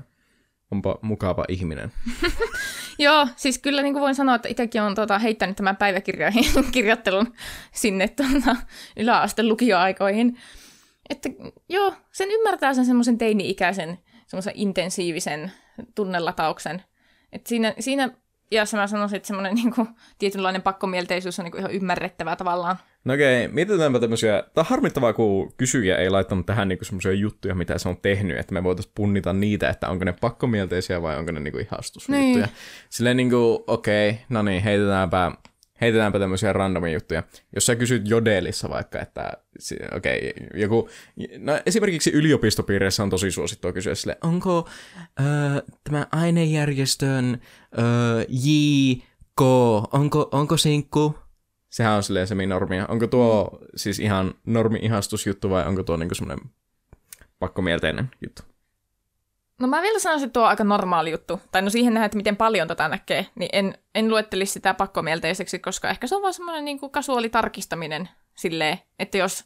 [0.71, 1.91] onpa mukava ihminen.
[2.99, 7.33] Joo, siis kyllä niin kuin voin sanoa, että itsekin olen tuota, heittänyt tämän päiväkirjoihin kirjoittelun
[7.73, 8.55] sinne tuota,
[8.97, 10.37] yläasteen lukioaikoihin.
[11.09, 11.29] Että
[11.69, 15.51] joo, sen ymmärtää sen semmoisen teini-ikäisen, semmoisen intensiivisen
[15.95, 16.83] tunnelatauksen.
[17.31, 18.09] Että siinä, siinä
[18.51, 19.87] iässä mä sanoisin, että semmoinen niin kuin,
[20.19, 22.75] tietynlainen pakkomielteisyys on niin kuin ihan ymmärrettävää tavallaan.
[23.05, 27.55] No okei, mietitäänpä tämmöisiä, tämä on harmittavaa, kun kysyjä ei laittanut tähän niinku semmoisia juttuja,
[27.55, 31.31] mitä se on tehnyt, että me voitaisiin punnita niitä, että onko ne pakkomielteisiä vai onko
[31.31, 32.45] ne niinku ihastusjuttuja.
[32.45, 32.47] Niin.
[32.89, 35.31] Silleen niinku, okei, no niin, heitetäänpä,
[35.81, 37.23] heitetäänpä tämmöisiä randomia juttuja.
[37.55, 39.31] Jos sä kysyt Jodelissa vaikka, että
[39.95, 40.89] okei, joku,
[41.37, 44.69] no esimerkiksi yliopistopiireissä on tosi suosittua kysyä sille, onko
[45.19, 45.23] ö,
[45.83, 47.41] tämä ainejärjestön
[47.77, 47.81] ö,
[48.29, 49.41] JK,
[49.91, 51.15] onko, onko sinkku?
[51.69, 52.85] Sehän on silleen semi-normia.
[52.87, 53.67] Onko tuo mm.
[53.75, 56.49] siis ihan normi-ihastusjuttu vai onko tuo niinku semmoinen
[57.39, 58.43] pakkomielteinen juttu?
[59.59, 61.41] No mä vielä sanoisin, että tuo on aika normaali juttu.
[61.51, 65.59] Tai no siihen nähdään, että miten paljon tätä näkee, niin en, en luettelisi sitä pakkomielteiseksi,
[65.59, 69.45] koska ehkä se on vaan semmoinen niin kuin kasuaalitarkistaminen silleen, että jos,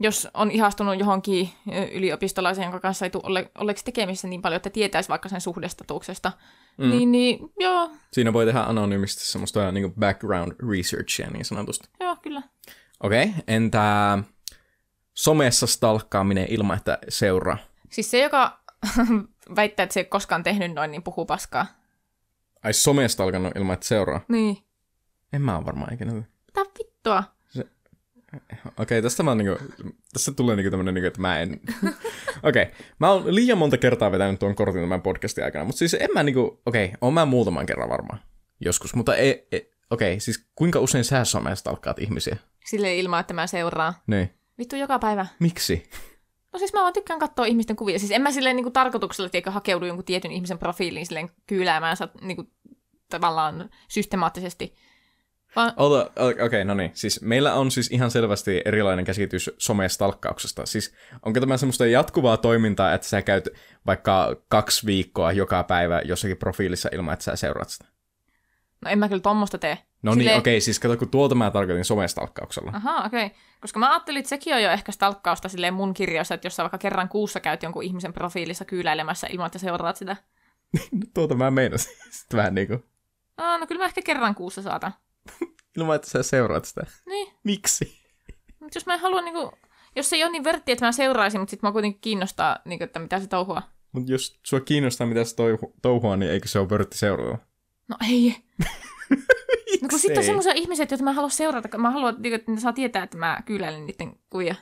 [0.00, 1.50] jos on ihastunut johonkin
[1.92, 6.32] yliopistolaiseen, jonka kanssa ei tule ole, olleeksi tekemisissä niin paljon, että tietäisi vaikka sen suhdestatuksesta,
[6.78, 6.90] mm.
[6.90, 11.88] niin, niin joo, Siinä voi tehdä anonyymisti semmoista niinku background researchia niin sanotusti.
[12.00, 12.42] joo, kyllä.
[13.00, 14.18] Okei, okay, entä
[15.14, 17.58] somessa stalkkaaminen ilman, että seuraa?
[17.90, 18.63] Siis se, joka
[19.56, 21.66] väittää, että se ei ole koskaan tehnyt noin, niin puhuu paskaa.
[22.62, 24.20] Ai somesta alkanut ilman, että seuraa?
[24.28, 24.58] Niin.
[25.32, 26.12] En mä ole varmaan ikinä.
[26.12, 27.24] Mitä vittua?
[28.36, 29.64] Okei, okay, tästä mä niinku,
[30.12, 31.50] tässä tulee niinku tämmönen niinku, että mä en...
[32.42, 35.94] Okei, okay, mä oon liian monta kertaa vetänyt tuon kortin tämän podcastin aikana, mutta siis
[35.94, 38.20] en mä niinku, okei, okay, oon mä muutaman kerran varmaan.
[38.60, 42.36] Joskus, mutta ei, ei okei, okay, siis kuinka usein sä somesta alkaat ihmisiä?
[42.64, 43.94] Sille ilman, että mä seuraan.
[44.06, 44.30] Niin.
[44.58, 45.26] Vittu joka päivä.
[45.38, 45.90] Miksi?
[46.54, 47.98] No siis mä vaan tykkään katsoa ihmisten kuvia.
[47.98, 51.96] Siis en mä silleen niin kuin tarkoituksella tiedä, hakeudu jonkun tietyn ihmisen profiiliin silleen kyyläämään
[52.20, 52.50] niin kuin,
[53.10, 54.74] tavallaan systemaattisesti.
[55.56, 56.90] Vaan, okei, okay, no niin.
[56.94, 60.66] Siis meillä on siis ihan selvästi erilainen käsitys somestalkkauksesta.
[60.66, 63.48] Siis onko tämä semmoista jatkuvaa toimintaa, että sä käyt
[63.86, 67.93] vaikka kaksi viikkoa joka päivä jossakin profiilissa ilman, että sä seuraat sitä?
[68.84, 69.78] No en mä kyllä tommosta tee.
[70.02, 72.72] No niin, Silleen- okei, okay, siis kato, kun tuolta mä tarkoitin somestalkkauksella.
[72.74, 73.26] Ahaa, okei.
[73.26, 73.38] Okay.
[73.60, 76.62] Koska mä ajattelin, että sekin on jo ehkä stalkkausta silleen mun kirjassa, että jos sä
[76.62, 80.16] vaikka kerran kuussa käyt jonkun ihmisen profiilissa kyyläilemässä ilman, että seuraat sitä.
[81.14, 81.96] Tuota mä meinasin.
[82.10, 82.84] Sitten vähän niinku,
[83.38, 84.94] No, no kyllä mä ehkä kerran kuussa saatan.
[85.76, 86.86] ilman, että sä seuraat sitä.
[87.06, 87.34] Niin.
[87.44, 88.04] Miksi?
[88.60, 89.52] Mutta jos mä en halua niinku,
[89.96, 92.84] jos se ei ole niin vörtti, että mä seuraisin, mutta sitten mä kuitenkin kiinnostaa, niinku,
[92.84, 93.62] että mitä se touhua.
[93.92, 97.38] Mutta jos sua kiinnostaa, mitä se touhu, touhua, niin eikö se ole vörtti seurata?
[97.88, 98.36] No ei.
[99.82, 102.60] No kun sitten on semmoisia ihmisiä, joita mä haluan seurata, mä haluan, niinku, että ne
[102.60, 104.54] saa tietää, että mä kyyläilen niiden kuvia.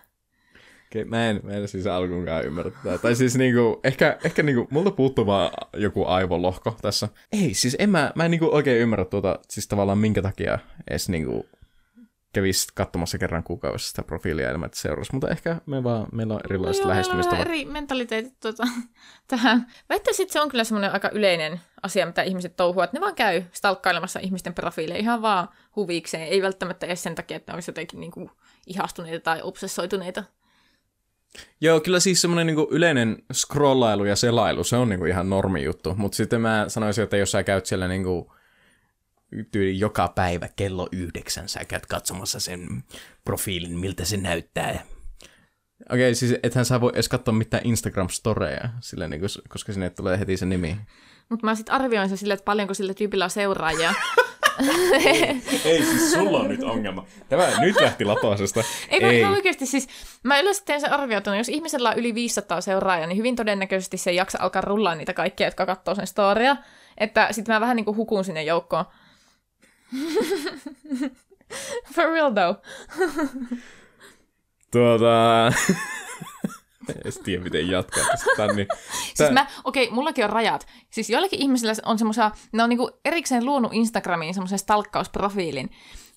[0.86, 2.98] Okei, mä en, mä en siis alkuunkaan ymmärrä tätä.
[2.98, 7.08] Tai siis niinku, ehkä, ehkä niinku, multa puuttuu vaan joku aivolohko tässä.
[7.32, 10.58] Ei, siis en mä, mä en niinku oikein ymmärrä tuota, siis tavallaan minkä takia
[10.90, 11.46] edes niinku
[12.32, 15.12] kävis katsomassa kerran kuukaudessa sitä profiilia ilman, että seurasi.
[15.12, 17.38] Mutta ehkä me vaan, meillä on erilaiset No joo, meillä on lähestymistavat.
[17.38, 18.62] vähän eri mentaliteetit tuota,
[19.28, 19.66] tähän.
[19.88, 22.84] Väittäisin, että se on kyllä semmoinen aika yleinen asia, mitä ihmiset touhuvat.
[22.84, 26.28] Että ne vaan käy stalkkailemassa ihmisten profiileja ihan vaan huvikseen.
[26.28, 28.30] Ei välttämättä edes sen takia, että olisi jotenkin niin kuin
[28.66, 30.24] ihastuneita tai obsessoituneita.
[31.60, 35.94] Joo, kyllä siis semmoinen niinku yleinen scrollailu ja selailu, se on niinku ihan normi juttu.
[35.96, 38.32] Mutta sitten mä sanoisin, että jos sä käyt siellä niinku
[39.50, 42.84] tyyli joka päivä kello yhdeksän, sä käyt katsomassa sen
[43.24, 44.70] profiilin, miltä se näyttää.
[45.90, 50.18] Okei, okay, siis ethän sä voi edes katsoa mitään Instagram-storeja, sillä niinku, koska sinne tulee
[50.18, 50.76] heti se nimi.
[51.28, 53.94] Mutta mä sitten arvioin sen silleen, että paljonko sillä tyypillä on seuraajia.
[55.64, 57.06] Ei, siis sulla on nyt ongelma.
[57.28, 58.64] Tämä nyt lähti lapasesta.
[58.88, 59.88] Ei, kun ihan oikeasti siis,
[60.22, 64.10] mä yleensä teen sen arvioituna, jos ihmisellä on yli 500 seuraajaa, niin hyvin todennäköisesti se
[64.10, 66.56] ei jaksa alkaa rullaa niitä kaikkia, jotka katsoo sen storia.
[66.98, 68.84] Että sitten mä vähän niin kuin hukun sinne joukkoon.
[71.94, 72.62] For real though.
[74.72, 75.52] Tuota...
[76.88, 78.46] en tiedä, miten jatkaa tästä.
[78.46, 78.68] Niin,
[79.14, 80.66] Siis mä, okei, okay, mullakin on rajat.
[80.90, 85.70] Siis joillakin ihmisillä on semmoisia, ne on niinku erikseen luonut Instagramiin semmoisen stalkkausprofiilin.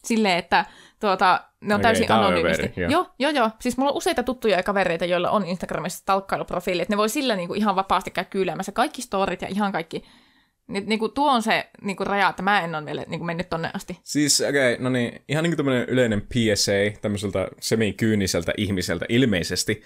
[0.06, 0.66] Silleen, että
[1.00, 2.74] tuota, ne on Okei, täysin anonyymisti.
[2.78, 2.90] joo.
[2.90, 3.50] joo, joo, joo.
[3.60, 7.36] Siis mulla on useita tuttuja ja kavereita, joilla on Instagramissa stalkkailuprofiili, että ne voi sillä
[7.36, 10.04] niinku ihan vapaasti käydä kyyläämässä kaikki storit ja ihan kaikki.
[10.68, 13.72] Ni, niinku tuo on se niinku raja, että mä en ole vielä niinku mennyt tonne
[13.74, 14.00] asti.
[14.04, 19.82] Siis, okei, okay, no niin, ihan niin kuin tämmöinen yleinen PSA tämmöiseltä semikyyniseltä ihmiseltä ilmeisesti.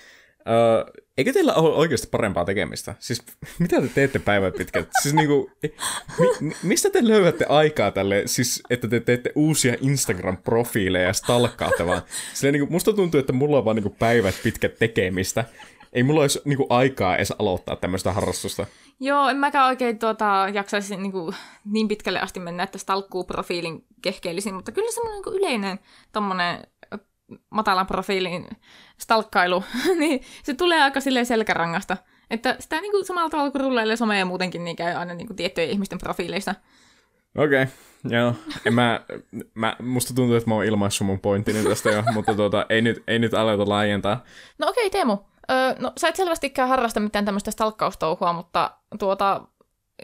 [0.48, 2.96] Öö, eikö teillä ole oikeasti parempaa tekemistä?
[3.00, 3.24] Siis
[3.60, 4.90] mitä te teette päivän pitkät?
[5.02, 5.52] Siis niinku,
[6.20, 11.86] mi, mi, mistä te löydätte aikaa tälle, siis että te teette uusia Instagram-profiileja ja stalkkaatte
[11.86, 12.02] vaan?
[12.34, 15.46] Silleen niinku, musta tuntuu, että mulla on vaan niinku päivät pitkät tekemistä.
[15.94, 18.66] Ei mulla olisi niinku aikaa edes aloittaa tämmöistä harrastusta.
[19.00, 21.36] Joo, en mäkään oikein tuota, jaksaisi niin, kuin,
[21.66, 25.80] niin pitkälle asti mennä, että stalkkuu profiilin kehkeilisin, mutta kyllä semmoinen niin kuin yleinen
[26.12, 26.68] tommonen
[27.50, 28.48] matalan profiilin
[28.98, 29.64] stalkkailu,
[30.00, 31.98] niin se tulee aika silleen selkärangasta.
[32.30, 35.38] Että sitä niin kuin samalla tavalla kuin rullailee somea muutenkin, niin käy aina niin kuin
[35.38, 36.56] tiettyjen ihmisten profiileista.
[37.38, 37.74] Okei, okay,
[38.18, 38.34] joo.
[38.66, 39.02] En mä,
[39.54, 43.04] mä, musta tuntuu, että mä oon ilmaissut mun pointtini tästä jo, mutta tuota, ei, nyt,
[43.08, 44.24] ei nyt aleta laajentaa.
[44.58, 45.18] No okei, okay, Teemu.
[45.52, 49.42] Öö, no sä et selvästikään harrasta mitään tämmöistä stalkkaustouhua, mutta tuota,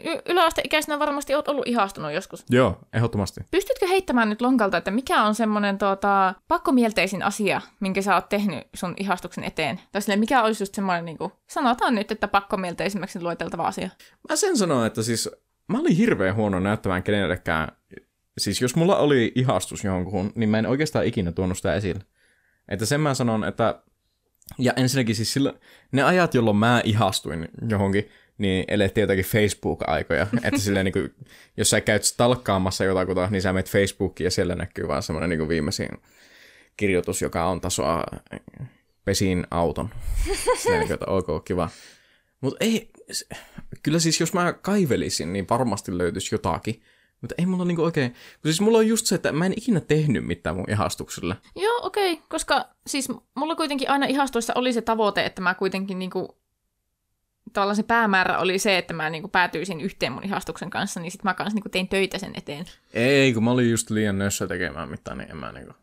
[0.04, 2.44] y- yläasteikäisenä varmasti oot ollut ihastunut joskus.
[2.50, 3.40] Joo, ehdottomasti.
[3.50, 8.68] Pystytkö heittämään nyt lonkalta, että mikä on semmoinen tuota, pakkomielteisin asia, minkä sä oot tehnyt
[8.74, 9.80] sun ihastuksen eteen?
[9.92, 13.90] Tai silleen, mikä olisi just semmoinen, niin kuin, sanotaan nyt, että pakkomielteisimmäksi lueteltava asia.
[14.28, 15.30] Mä sen sanon, että siis
[15.68, 17.68] mä olin hirveän huono näyttämään kenellekään.
[18.38, 22.04] Siis jos mulla oli ihastus johonkuhun, niin mä en oikeastaan ikinä tuonut sitä esille.
[22.68, 23.82] Että sen mä sanon, että...
[24.58, 25.54] Ja ensinnäkin siis sillä,
[25.92, 30.26] ne ajat, jolloin mä ihastuin johonkin, niin elettiin jotakin Facebook-aikoja.
[30.44, 31.14] että silleen niin kuin,
[31.56, 35.48] jos sä käyt stalkkaamassa jotakuta, niin sä menet Facebookiin ja siellä näkyy vaan semmoinen niin
[35.48, 35.88] viimeisin
[36.76, 38.04] kirjoitus, joka on tasoa
[39.04, 39.88] pesin auton.
[40.62, 41.68] Silleen, niin kuin, että ok, kiva.
[42.40, 42.90] Mutta ei,
[43.82, 46.82] kyllä siis jos mä kaivelisin, niin varmasti löytyisi jotakin.
[47.20, 49.80] Mutta ei mulla niinku oikein, kun siis mulla on just se, että mä en ikinä
[49.80, 51.36] tehnyt mitään mun ihastukselle.
[51.56, 55.98] Joo, okei, okay, koska siis mulla kuitenkin aina ihastuissa oli se tavoite, että mä kuitenkin
[55.98, 56.38] niinku,
[57.52, 61.24] tavallaan se päämäärä oli se, että mä niinku päätyisin yhteen mun ihastuksen kanssa, niin sit
[61.24, 62.64] mä kanssa niinku tein töitä sen eteen.
[62.92, 65.74] Ei, kun mä olin just liian nössö tekemään mitään, niin en mä niinku,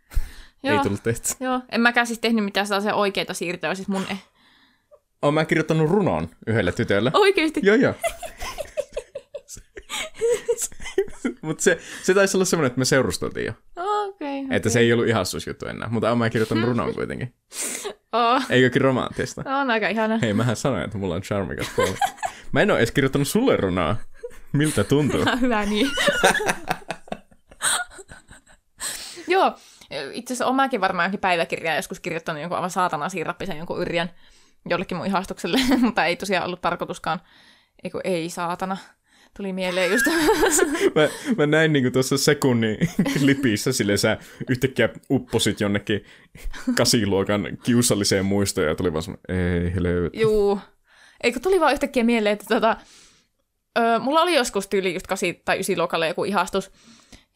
[0.64, 1.34] ei tullut tehty.
[1.40, 4.06] joo, en mäkään siis tehnyt mitään sellaisia oikeita siirtoja, siis mun...
[5.22, 7.10] Oon mä kirjoittanut runon yhdelle tytölle.
[7.14, 7.60] Oikeesti?
[7.62, 7.94] Joo, joo.
[11.42, 13.52] Mutta se, se taisi olla semmoinen, että me seurusteltiin jo.
[13.76, 14.44] Okei.
[14.44, 15.88] Okay, Että se ei ollut ihastusjuttu enää.
[15.88, 17.34] Mutta oon mä kirjoittanut runon kuitenkin.
[18.14, 19.60] Oh, Eikökin romanttista.
[19.60, 20.18] on aika ihana.
[20.22, 21.94] Hei, mähän sanoin, että mulla on charmikas puoli.
[22.52, 23.96] Mä en oo edes kirjoittanut sulle runaa.
[24.52, 25.20] Miltä tuntuu?
[25.40, 25.90] Hyvä niin.
[29.28, 29.52] Joo,
[30.12, 34.10] itse asiassa omakin varmaan johonkin päiväkirjaa joskus kirjoittanut jonkun aivan saatana siirappisen jonkun yrjän
[34.70, 37.20] jollekin mun ihastukselle, mutta ei tosiaan ollut tarkoituskaan.
[37.84, 38.76] Eiku ei saatana.
[39.36, 40.06] Tuli mieleen just.
[40.94, 42.78] Mä, mä näin niinku tuossa sekunnin
[43.18, 44.18] klipissä, sille sä
[44.50, 46.04] yhtäkkiä upposit jonnekin
[46.76, 50.14] kasiluokan kiusalliseen muistoon ja tuli vaan semmoinen, ei helvet.
[50.14, 50.60] Juu.
[51.22, 52.76] Eikö tuli vaan yhtäkkiä mieleen, että tota,
[53.78, 56.70] ö, mulla oli joskus tyyli just 8 tai 9 luokalla joku ihastus.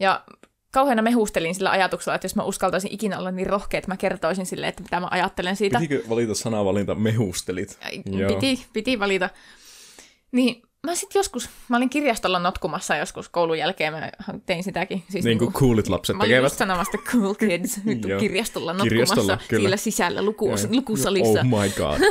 [0.01, 0.25] Ja
[0.73, 4.47] kauheana mehustelin sillä ajatuksella, että jos mä uskaltaisin ikinä olla niin rohkea, että mä kertoisin
[4.47, 5.79] sille, että mitä mä ajattelen siitä.
[5.79, 7.79] Pitikö valita sanavalinta mehustelit?
[8.07, 8.35] Joo.
[8.35, 9.31] Piti, piti valita.
[10.33, 14.11] Niin mä sitten joskus, mä olin kirjastolla notkumassa joskus koulun jälkeen, mä
[14.47, 15.03] tein sitäkin.
[15.09, 16.45] Siis Niin kuin coolit lapset Mä olin tekevät.
[16.45, 17.81] just sanomassa cool kids
[18.21, 19.61] kirjastolla notkumassa Kirjastolla, kyllä.
[19.61, 20.57] siellä sisällä luku, Joo.
[20.71, 21.41] lukusalissa.
[21.41, 22.01] Oh my god.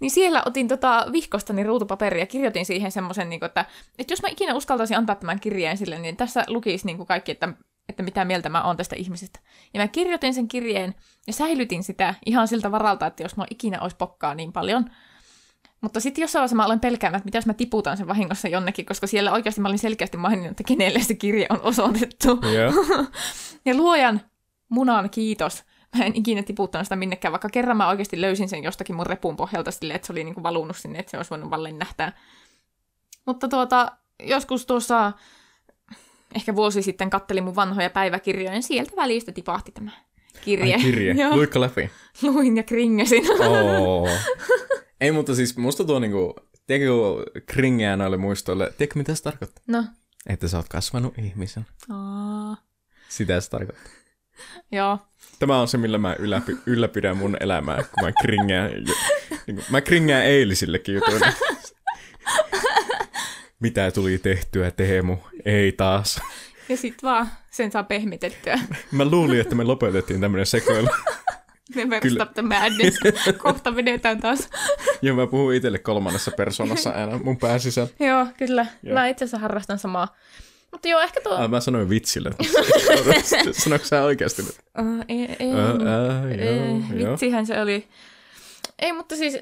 [0.00, 3.64] Niin siellä otin tota vihkostani ruutupaperia ja kirjoitin siihen semmoisen, niin että,
[3.98, 7.32] että jos mä ikinä uskaltaisin antaa tämän kirjeen sille, niin tässä lukisi niin kuin kaikki,
[7.32, 7.48] että,
[7.88, 9.38] että mitä mieltä mä oon tästä ihmisestä.
[9.74, 10.94] Ja mä kirjoitin sen kirjeen
[11.26, 14.90] ja säilytin sitä ihan siltä varalta, että jos mä ikinä olisi pokkaa niin paljon.
[15.82, 18.86] Mutta sitten jossain vaiheessa mä aloin pelkäämään, että mitä jos mä tiputan sen vahingossa jonnekin,
[18.86, 22.28] koska siellä oikeasti mä olin selkeästi maininnut, että kenelle se kirje on osoitettu.
[22.28, 22.72] Joo.
[23.64, 24.20] Ja luojan
[24.68, 25.64] munan kiitos.
[25.98, 29.36] mä en ikinä tiputtanut sitä minnekään, vaikka kerran mä oikeasti löysin sen jostakin mun repun
[29.36, 32.12] pohjalta silleen, että se oli niinku valunut sinne, että se olisi voinut vaan lennähtää.
[33.26, 35.12] Mutta tuota, joskus tuossa
[36.34, 39.90] ehkä vuosi sitten kattelin mun vanhoja päiväkirjoja, ja sieltä välistä tipahti tämä
[40.44, 40.74] kirje.
[40.74, 41.14] Ai kirje.
[41.34, 41.90] Luikka läpi.
[42.22, 43.24] luin ja kringesin.
[43.40, 44.08] Oo.
[45.02, 46.34] Ei, mutta siis musta tuo niinku,
[46.66, 49.64] tiedätkö kun kringeää noille muistoille, tiedätkö mitä se tarkoittaa?
[49.66, 49.84] No.
[50.26, 51.66] Että sä oot kasvanut ihmisen.
[51.90, 52.56] Aa.
[53.08, 53.92] Sitä se tarkoittaa.
[54.72, 54.98] Joo.
[55.38, 58.70] Tämä on se, millä mä ylläpi, ylläpidän mun elämää, kun mä kringeään.
[59.46, 61.26] Niin kuin, mä kringeään eilisillekin jutuille.
[63.60, 65.16] Mitä tuli tehtyä, Teemu?
[65.44, 66.20] Ei taas.
[66.68, 68.58] Ja sit vaan sen saa pehmitettyä.
[68.92, 70.88] Mä luulin, että me lopetettiin tämmönen sekoilu.
[71.74, 72.98] Me versta the madness.
[73.42, 74.48] Kohta vedetään taas.
[75.02, 77.88] Ja mä puhun itselle kolmannessa persoonassa aina mun pääsisällä.
[78.00, 78.66] joo, kyllä.
[78.82, 78.94] Joo.
[78.94, 80.16] Mä itse asiassa harrastan samaa.
[80.72, 81.32] Mutta joo, ehkä tuo...
[81.32, 82.30] Ah, mä sanoin vitsille.
[83.52, 84.56] Sanoitko sä oikeasti nyt?
[84.78, 87.12] Uh, ei, ei, ää, ei, joo, joo.
[87.12, 87.88] vitsihän se oli.
[88.78, 89.38] Ei, mutta siis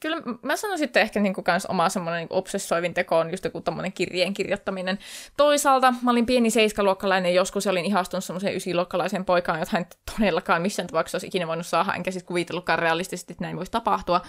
[0.00, 3.60] kyllä mä sanoisin, että ehkä niinku kans oma semmoinen niinku obsessoivin teko on just joku
[3.60, 4.98] tommonen kirjeen kirjoittaminen.
[5.36, 9.86] Toisaalta mä olin pieni seiskaluokkalainen joskus ja olin ihastunut semmoiseen ysiluokkalaiseen poikaan, jota en
[10.16, 14.20] todellakaan missään tapauksessa olisi ikinä voinut saada, enkä siis kuvitellutkaan realistisesti, että näin voisi tapahtua.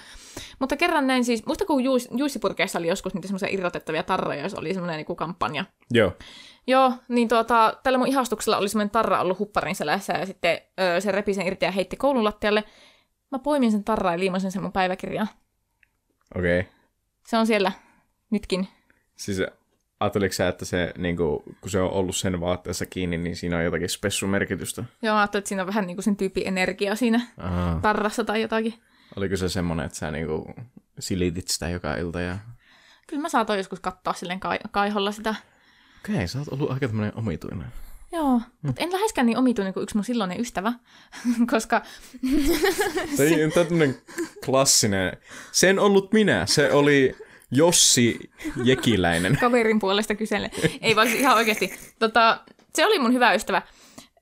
[0.59, 4.53] Mutta kerran näin siis, muista kun Juis, Juissipurkeissa oli joskus niitä semmoisia irrotettavia tarroja, jos
[4.53, 5.65] oli semmoinen niinku kampanja.
[5.91, 6.11] Joo.
[6.67, 11.01] Joo, niin tuota, tällä mun ihastuksella oli semmoinen tarra ollut hupparin selässä ja sitten öö,
[11.01, 12.63] se repi sen irti ja heitti koulun lattialle.
[13.31, 15.27] Mä poimin sen tarraa ja liimasin sen mun päiväkirjaan.
[16.35, 16.59] Okei.
[16.59, 16.71] Okay.
[17.27, 17.71] Se on siellä
[18.29, 18.67] nytkin.
[19.15, 19.37] Siis
[19.99, 23.57] ajatteliko sä, että se, niin kuin, kun se on ollut sen vaatteessa kiinni, niin siinä
[23.57, 24.83] on jotakin spessumerkitystä?
[25.01, 27.79] Joo, mä ajattelin, että siinä on vähän niin kuin sen tyypin energia siinä Aha.
[27.81, 28.73] tarrassa tai jotakin.
[29.15, 30.45] Oliko se semmoinen, että sä niin kuin,
[30.99, 32.21] silitit sitä joka ilta?
[32.21, 32.37] Ja...
[33.07, 35.35] Kyllä mä saatoin joskus katsoa silleen kai- kaiholla sitä.
[35.99, 37.67] Okei, okay, sä oot ollut aika tämmöinen omituinen.
[38.11, 38.43] Joo, mm.
[38.61, 40.73] mutta en läheskään niin omituinen kuin yksi mun silloinen ystävä,
[41.51, 41.81] koska
[43.17, 44.01] Se on tämmöinen
[44.45, 45.17] klassinen.
[45.51, 46.45] Sen ollut minä.
[46.45, 47.15] Se oli
[47.51, 48.31] Jossi
[48.63, 49.37] Jekiläinen.
[49.41, 50.51] kaverin puolesta kyselen.
[50.81, 51.73] Ei vaan siis ihan oikeasti.
[51.99, 52.41] Tota,
[52.75, 53.61] se oli mun hyvä ystävä,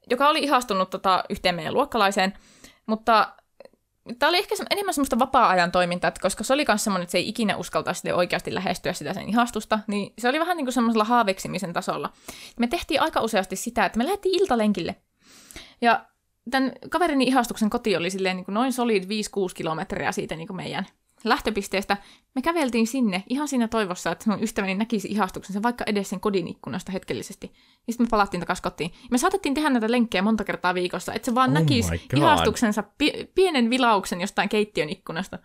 [0.10, 2.34] joka oli ihastunut tota, yhteen meidän luokkalaiseen,
[2.86, 3.34] mutta
[4.20, 7.12] tämä oli ehkä se- enemmän semmoista vapaa-ajan toimintaa, että koska se oli myös semmoinen, että
[7.12, 10.74] se ei ikinä uskaltaisi oikeasti lähestyä sitä sen ihastusta, niin se oli vähän niin kuin
[10.74, 12.10] semmoisella haaveksimisen tasolla.
[12.60, 14.95] Me tehtiin aika useasti sitä, että me lähdettiin iltalenkille.
[15.82, 16.05] Ja
[16.51, 19.07] tämän kaverini ihastuksen koti oli silleen niin kuin noin solid 5-6
[19.55, 20.86] kilometriä siitä niin kuin meidän
[21.24, 21.98] lähtöpisteestä.
[22.36, 26.48] Me käveltiin sinne ihan siinä toivossa, että mun ystäväni näkisi ihastuksensa vaikka edes sen kodin
[26.48, 27.52] ikkunasta hetkellisesti.
[27.88, 28.92] Ja sitten me palattiin takaisin kotiin.
[29.12, 33.32] Me saatettiin tehdä näitä lenkkejä monta kertaa viikossa, että se vaan Oh näkisi ihastuksensa pi-
[33.36, 35.40] pienen vilauksen jostain keittiön ikkunasta.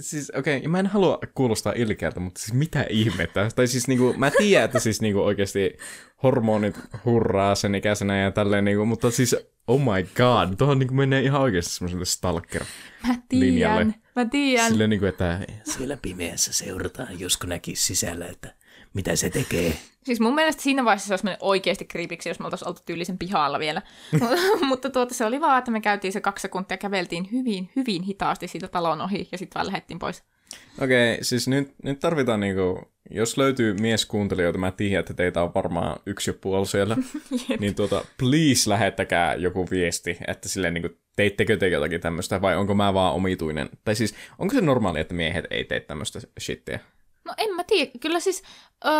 [0.00, 3.48] Siis okei, okay, mä en halua kuulostaa ilkeältä, mutta siis mitä ihmettä?
[3.56, 5.76] Tai siis niinku, mä tiedän, että siis niinku oikeasti
[6.22, 9.36] hormonit hurraa sen ikäisenä ja tälleen niinku, mutta siis
[9.66, 12.64] oh my god, tuohon niinku menee ihan oikeasti semmoiselle stalker.
[13.08, 13.84] Mä Linjalle.
[13.84, 14.68] tiedän, mä tiedän.
[14.68, 18.54] Silleen niinku, että Siellä pimeässä seurataan, josko näkisi sisällä, että
[18.96, 19.72] mitä se tekee.
[20.04, 23.18] Siis mun mielestä siinä vaiheessa se olisi mennyt oikeasti kriipiksi, jos me oltaisiin oltu tyylisen
[23.18, 23.82] pihalla vielä.
[24.68, 28.48] Mutta tuota, se oli vaan, että me käytiin se kaksi sekuntia, käveltiin hyvin, hyvin hitaasti
[28.48, 30.22] siitä talon ohi ja sitten vaan lähdettiin pois.
[30.80, 35.54] Okei, okay, siis nyt, nyt tarvitaan niinku, jos löytyy mieskuuntelijoita, mä tiedän, että teitä on
[35.54, 36.96] varmaan yksi jo puoli siellä,
[37.60, 42.74] niin tuota, please lähettäkää joku viesti, että silleen niinku, teittekö te jotakin tämmöistä, vai onko
[42.74, 43.68] mä vaan omituinen?
[43.84, 46.80] Tai siis, onko se normaali, että miehet ei tee tämmöistä shittiä?
[47.26, 48.42] No en mä tiedä, kyllä siis...
[48.84, 48.92] Öö,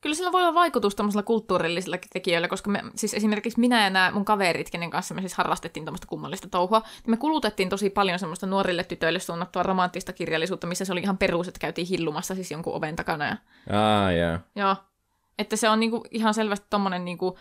[0.00, 4.10] Kyllä sillä voi olla vaikutus tämmöisillä kulttuurillisillakin tekijöillä, koska me, siis esimerkiksi minä ja nämä
[4.14, 8.18] mun kaverit, kenen kanssa me siis harrastettiin tämmöistä kummallista touhua, niin me kulutettiin tosi paljon
[8.18, 12.50] semmoista nuorille tytöille suunnattua romanttista kirjallisuutta, missä se oli ihan perus, että käytiin hillumassa siis
[12.50, 13.24] jonkun oven takana.
[13.24, 13.36] Ja,
[13.70, 14.40] Ah, yeah.
[14.56, 14.76] joo,
[15.38, 17.38] että se on niinku ihan selvästi tommonen niinku,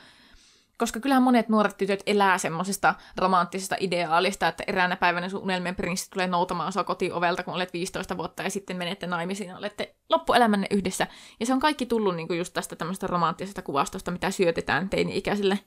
[0.78, 6.10] koska kyllähän monet nuoret tytöt elää semmoisesta romanttisesta ideaalista, että eräänä päivänä sun unelmien prinssi
[6.12, 10.68] tulee noutamaan sua kotiovelta, kun olet 15 vuotta ja sitten menette naimisiin ja olette loppuelämänne
[10.72, 11.08] yhdessä.
[11.40, 15.60] Ja se on kaikki tullut niinku just tästä tämmöistä romanttisesta kuvastosta, mitä syötetään teini-ikäisille.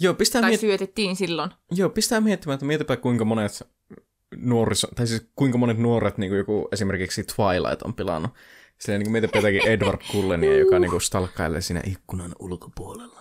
[0.00, 1.50] Joo, pistää, Tai miet- syötettiin silloin.
[1.70, 3.52] Joo, pistää miettimään, että mietipä kuinka monet
[4.36, 8.30] nuoriso, tai siis kuinka monet nuoret, niin kuin joku esimerkiksi Twilight on pilannut.
[8.78, 13.15] Silleen niin mietipä jotakin Edward Cullenia, joka niin kuin stalkkailee siinä Ikkunan ulkopuolella.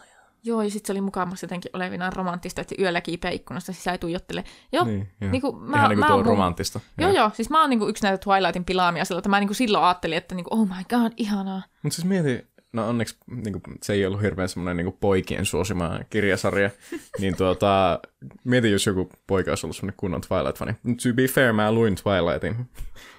[0.46, 3.94] Joo, ja sitten se oli mukaamassa jotenkin olevinaan romanttista, että se yöllä kiipeä ikkunasta sisään
[3.94, 4.44] ja tuijottelee.
[4.72, 5.32] Joo, Niin, joo.
[5.32, 6.80] niinku, mä, Ihan niin mä kuin tuo oon mun- romanttista.
[6.98, 9.84] Joo, joo, siis mä oon niinku yksi näitä Twilightin pilaamia sillä, että mä niinku silloin
[9.84, 11.62] ajattelin, että niinku, oh my god, ihanaa.
[11.84, 16.00] Mutta siis mieti, no onneksi niin kuin, se ei ollut hirveän semmoinen niin poikien suosima
[16.10, 16.70] kirjasarja,
[17.20, 18.00] niin tuota,
[18.44, 20.74] mieti, jos joku poika olisi ollut semmoinen kunnon Twilight-fani.
[20.74, 22.70] To be fair, mä luin Twilightin,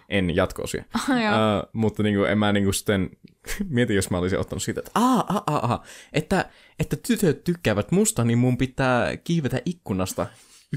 [0.09, 0.85] en jatko-osia.
[1.09, 1.17] Joo.
[1.19, 3.11] Uh, mutta niin kuin, en mä niin kuin sitten,
[3.69, 7.91] mieti, jos mä olisin ottanut siitä, että aa, aa, aa, aa, että, että tytöt tykkäävät
[7.91, 10.27] musta, niin mun pitää kiivetä ikkunasta.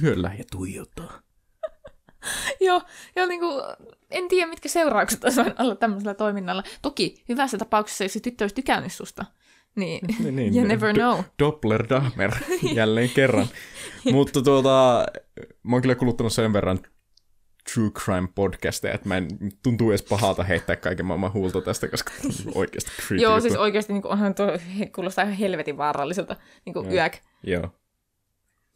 [0.03, 0.32] yöllä.
[0.38, 1.19] Ja tuijottaa.
[2.61, 2.82] Joo,
[3.15, 3.63] joo niin kuin,
[4.11, 6.63] en tiedä, mitkä seuraukset olisi olla tämmöisellä toiminnalla.
[6.82, 9.25] Toki hyvässä tapauksessa, jos se tyttö olisi tykännyt susta,
[9.75, 10.67] niin, Niin, niin, you niin.
[10.67, 11.19] never Do- know.
[11.39, 12.32] Doppler Dahmer,
[12.75, 13.47] jälleen kerran.
[14.11, 15.05] Mutta tuota,
[15.63, 16.80] mä oon kyllä kuluttanut sen verran
[17.74, 19.28] true crime podcasteja, että mä en
[19.63, 22.11] tuntuu edes pahalta heittää kaiken maailman huulta tästä, koska
[22.55, 24.47] oikeasti creepy Joo, siis oikeasti niin kuin, onhan tuo
[24.95, 27.17] kuulostaa ihan helvetin vaaralliselta, niin kuin yäk.
[27.43, 27.70] Joo.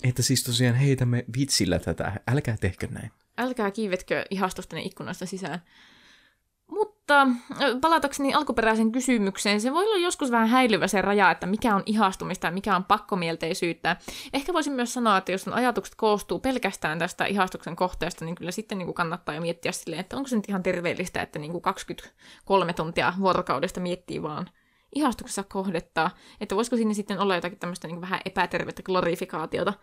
[0.04, 3.12] Että siis tosiaan heitämme vitsillä tätä, älkää tehkö näin.
[3.38, 5.62] Älkää kiivetkö ihastusta ikkunasta sisään.
[6.72, 7.28] Mutta
[7.82, 12.48] palatakseni alkuperäisen kysymykseen, se voi olla joskus vähän häilyvä se raja, että mikä on ihastumista
[12.48, 13.98] ja mikä on pakkomielteisyyttä.
[14.34, 18.78] Ehkä voisin myös sanoa, että jos ajatukset koostuu pelkästään tästä ihastuksen kohteesta, niin kyllä sitten
[18.78, 21.62] niin kuin kannattaa jo miettiä silleen, että onko se nyt ihan terveellistä, että niin kuin
[21.62, 24.50] 23 tuntia vuorokaudesta miettii vaan
[24.96, 26.12] ihastuksessa kohdetta,
[26.42, 29.74] että voisiko siinä sitten olla jotakin tämmöistä niin vähän epätervettä glorifikaatiota.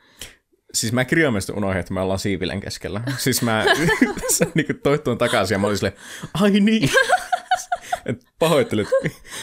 [0.75, 3.01] Siis mä kirjaimellisesti unohdin, että me ollaan siivilen keskellä.
[3.19, 3.65] Siis mä
[4.55, 5.97] niin toit tuon takaisin ja mä olin silleen,
[6.35, 6.91] ai niin.
[8.07, 8.89] Et pahoittelut.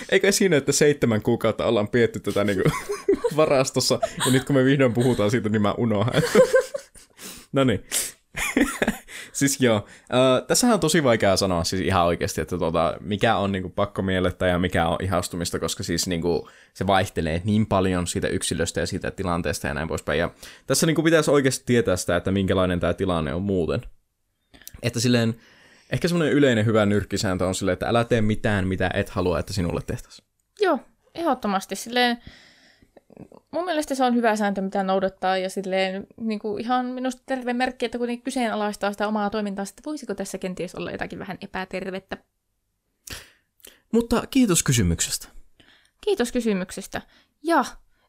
[0.10, 2.64] Eikö siinä, että seitsemän kuukautta ollaan pietty tätä niin
[3.36, 6.14] varastossa, ja nyt kun me vihdoin puhutaan siitä, niin mä unohan.
[7.52, 7.84] no niin.
[9.34, 13.52] Siis joo, äh, tässähän on tosi vaikea sanoa siis ihan oikeasti, että tuota, mikä on
[13.52, 18.80] niinku pakkomielettä ja mikä on ihastumista, koska siis niinku, se vaihtelee niin paljon siitä yksilöstä
[18.80, 20.20] ja siitä tilanteesta ja näin poispäin.
[20.20, 20.32] Ja
[20.68, 23.82] tässä niinku pitäisi oikeasti tietää sitä, että minkälainen tämä tilanne on muuten.
[24.84, 25.36] Että silleen,
[25.92, 29.54] ehkä semmoinen yleinen hyvä nyrkkisääntö on silleen, että älä tee mitään, mitä et halua, että
[29.54, 30.28] sinulle tehtäisiin.
[30.60, 30.80] Joo,
[31.16, 31.76] ehdottomasti.
[31.76, 32.18] Silleen,
[33.52, 37.54] mun mielestä se on hyvä sääntö, mitä noudattaa, ja silleen niin kuin ihan minusta terve
[37.54, 42.18] merkki, että kuitenkin kyseenalaistaa sitä omaa toimintaa, että voisiko tässä kenties olla jotakin vähän epätervettä.
[43.92, 45.28] Mutta kiitos kysymyksestä.
[46.02, 47.02] Kiitos kysymyksestä.
[47.44, 47.66] Ja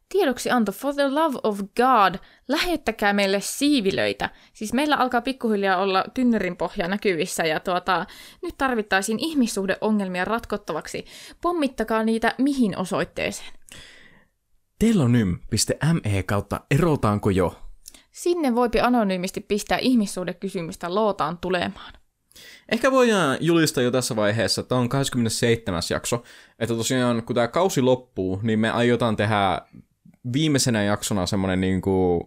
[0.08, 2.14] tiedoksi anto, for the love of God,
[2.48, 4.30] lähettäkää meille siivilöitä.
[4.52, 8.06] Siis meillä alkaa pikkuhiljaa olla tynnyrin pohja näkyvissä ja tuota,
[8.42, 11.04] nyt tarvittaisiin ihmissuhdeongelmia ratkottavaksi.
[11.40, 13.57] Pommittakaa niitä mihin osoitteeseen.
[14.78, 17.58] telonym.me kautta erotaanko jo?
[18.10, 21.92] Sinne voipi anonyymisti pistää ihmissuhdekysymystä lootaan tulemaan.
[22.72, 25.82] Ehkä voidaan julistaa jo tässä vaiheessa, että tämä on 27.
[25.90, 26.22] jakso,
[26.58, 29.62] että tosiaan kun tämä kausi loppuu, niin me aiotaan tehdä
[30.32, 32.22] viimeisenä jaksona semmoinen niin kuin,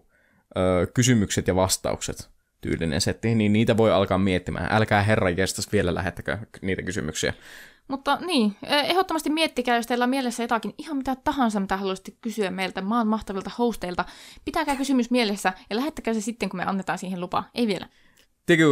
[0.57, 2.29] ö, kysymykset ja vastaukset
[2.61, 4.67] tyylinen setti, niin niitä voi alkaa miettimään.
[4.71, 7.33] Älkää herran jestas vielä lähettäkö niitä kysymyksiä.
[7.91, 12.11] Mutta niin, eh, ehdottomasti miettikää, jos teillä on mielessä jotakin ihan mitä tahansa, mitä haluaisitte
[12.21, 14.05] kysyä meiltä maan mahtavilta hosteilta.
[14.45, 17.43] Pitäkää kysymys mielessä ja lähettäkää se sitten, kun me annetaan siihen lupa.
[17.55, 17.87] Ei vielä.
[18.45, 18.69] Tiedätkö,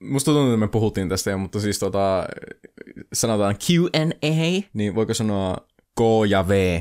[0.00, 2.24] musta tuntuu, että me puhuttiin tästä jo, mutta siis tota,
[3.12, 5.56] sanotaan Q&A, niin voiko sanoa
[5.98, 6.80] K ja V?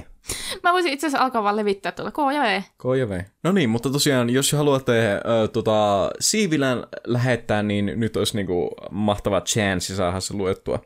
[0.63, 2.61] Mä voisin itse asiassa alkaa vaan levittää tuolla K ja V.
[2.61, 3.21] K ja V.
[3.43, 5.19] No niin, mutta tosiaan, jos haluatte äh,
[5.53, 10.79] tota, Siivilän lähettää, niin nyt olisi niinku mahtava chance saada se luettua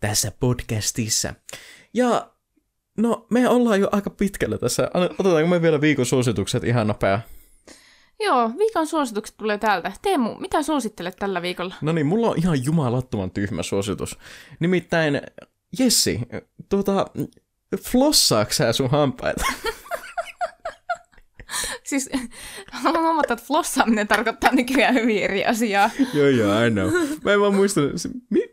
[0.00, 1.34] tässä podcastissa.
[1.94, 2.30] Ja
[2.98, 4.90] no, me ollaan jo aika pitkällä tässä.
[4.94, 7.20] Otetaanko me vielä viikon suositukset ihan nopea?
[8.20, 9.92] Joo, viikon suositukset tulee täältä.
[10.02, 11.74] Teemu, mitä suosittelet tällä viikolla?
[11.80, 14.18] No niin, mulla on ihan jumalattoman tyhmä suositus.
[14.60, 15.20] Nimittäin,
[15.78, 16.20] Jessi,
[16.68, 17.06] tuota,
[17.82, 19.44] flossaako sä sun hampaita?
[21.84, 22.10] Siis
[22.72, 25.90] haluan huomata, että flossaaminen tarkoittaa nykyään hyvin eri asiaa.
[26.14, 26.90] joo, joo, I know.
[27.24, 27.80] Mä en vaan muista,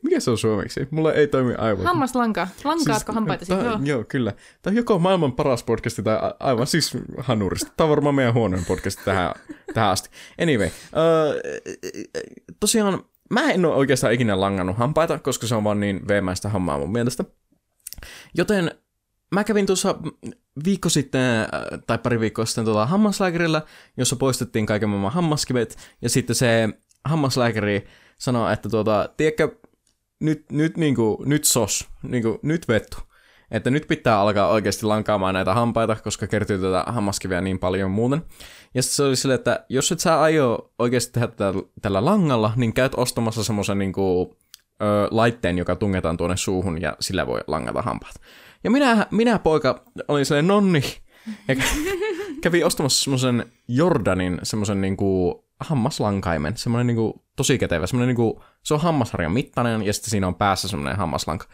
[0.04, 0.88] mikä se on suomeksi?
[0.92, 1.86] Mulla ei toimi aivot.
[1.86, 2.48] Hammaslanka.
[2.64, 3.52] Lankaatko hampaitasi?
[3.52, 3.80] tää- Joo.
[3.84, 4.34] joo, kyllä.
[4.62, 7.72] Tämä on joko maailman paras podcasti tai a- aivan siis hanurista.
[7.78, 9.32] Tämä on varmaan meidän huonoin podcasti tähän,
[9.74, 10.10] tähän asti.
[10.42, 10.72] Anyway, uh,
[12.60, 16.78] tosiaan mä en ole oikeastaan ikinä langannut hampaita, koska se on vaan niin veemäistä hommaa
[16.78, 17.24] mun mielestä.
[18.36, 18.72] Joten
[19.32, 19.96] mä kävin tuossa
[20.66, 21.48] viikko sitten, äh,
[21.88, 23.62] tai pari viikkoa sitten tuolla hammaslääkärillä,
[23.98, 26.70] jossa poistettiin kaiken maailman hammaskivet, ja sitten se
[27.06, 27.88] hammaslääkäri
[28.18, 29.56] sanoi, että tuota, tiedätkö,
[30.20, 32.98] nyt, nyt, niinku, nyt sos, niinku, nyt vettu.
[33.52, 38.22] Että nyt pitää alkaa oikeasti lankaamaan näitä hampaita, koska kertyy tätä hammaskiveä niin paljon muuten.
[38.74, 42.54] Ja sitten se oli silleen, että jos et sä aio oikeasti tehdä tätä tällä langalla,
[42.56, 44.38] niin käyt ostamassa semmoisen niinku,
[45.12, 48.16] laitteen, joka tungetaan tuonne suuhun ja sillä voi langata hampaat.
[48.66, 50.82] Ja minä, minä poika olin silleen, nonni,
[51.48, 51.56] ja
[52.44, 58.82] kävi ostamassa semmoisen Jordanin semmoisen niinku hammaslankaimen, semmoinen niinku tosi kätevä, semmoinen niinku, se on
[58.82, 61.48] hammasharjan mittainen ja sitten siinä on päässä semmoinen hammaslanka.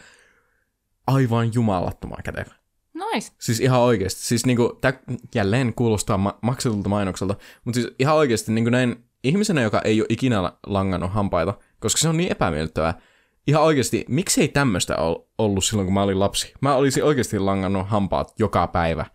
[1.07, 2.55] Aivan jumalattoman kätevä.
[2.93, 3.31] Nice.
[3.39, 4.21] Siis ihan oikeasti.
[4.21, 4.93] Siis niinku, tää
[5.35, 7.35] jälleen kuulostaa ma- maksetulta mainokselta,
[7.65, 12.09] mutta siis ihan oikeasti niinku näin ihmisenä, joka ei ole ikinä langannut hampaita, koska se
[12.09, 13.01] on niin epämiellyttävää.
[13.47, 16.53] Ihan oikeasti, miksei tämmöistä ol- ollut silloin, kun mä olin lapsi?
[16.61, 19.05] Mä olisin oikeasti langannut hampaat joka päivä,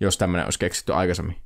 [0.00, 1.36] jos tämmöinen olisi keksitty aikaisemmin.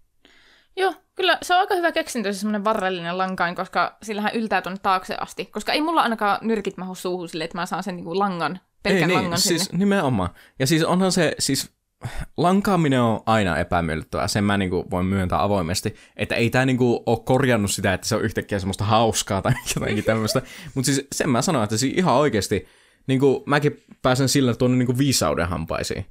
[0.77, 4.79] Joo, Kyllä se on aika hyvä keksintö se semmoinen varrellinen lankain, koska sillähän yltää tuonne
[4.83, 5.45] taakse asti.
[5.45, 9.01] Koska ei mulla ainakaan nyrkit mahu suuhun silleen, että mä saan sen niinku langan, pelkän
[9.03, 9.59] Ei niin, langan sinne.
[9.59, 10.31] siis nimenomaan.
[10.59, 11.73] Ja siis onhan se, siis
[12.37, 17.19] lankaaminen on aina epämiellyttävää, sen mä niinku voin myöntää avoimesti, että ei tää niinku ole
[17.25, 20.43] korjannut sitä, että se on yhtäkkiä semmoista hauskaa tai jotenkin tämmöistä,
[20.75, 22.69] mutta siis sen mä sanon, että siis ihan oikeasti,
[23.07, 26.07] niinku mäkin pääsen sillä tuonne niinku viisauden hampaisiin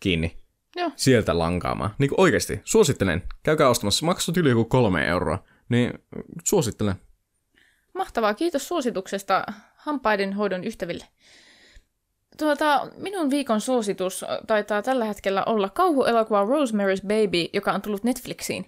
[0.00, 0.36] kiinni.
[0.76, 0.90] Joo.
[0.96, 1.90] Sieltä lankaamaan.
[1.98, 3.22] Niinku oikeasti, suosittelen.
[3.42, 5.44] Käykää ostamassa, maksat yli joku kolme euroa.
[5.68, 5.92] Niin
[6.44, 6.94] suosittelen.
[7.94, 9.44] Mahtavaa, kiitos suosituksesta
[9.76, 11.04] hampaiden hoidon ystäville.
[12.38, 18.66] Tuota, minun viikon suositus taitaa tällä hetkellä olla kauhuelokuva Rosemary's Baby, joka on tullut Netflixiin.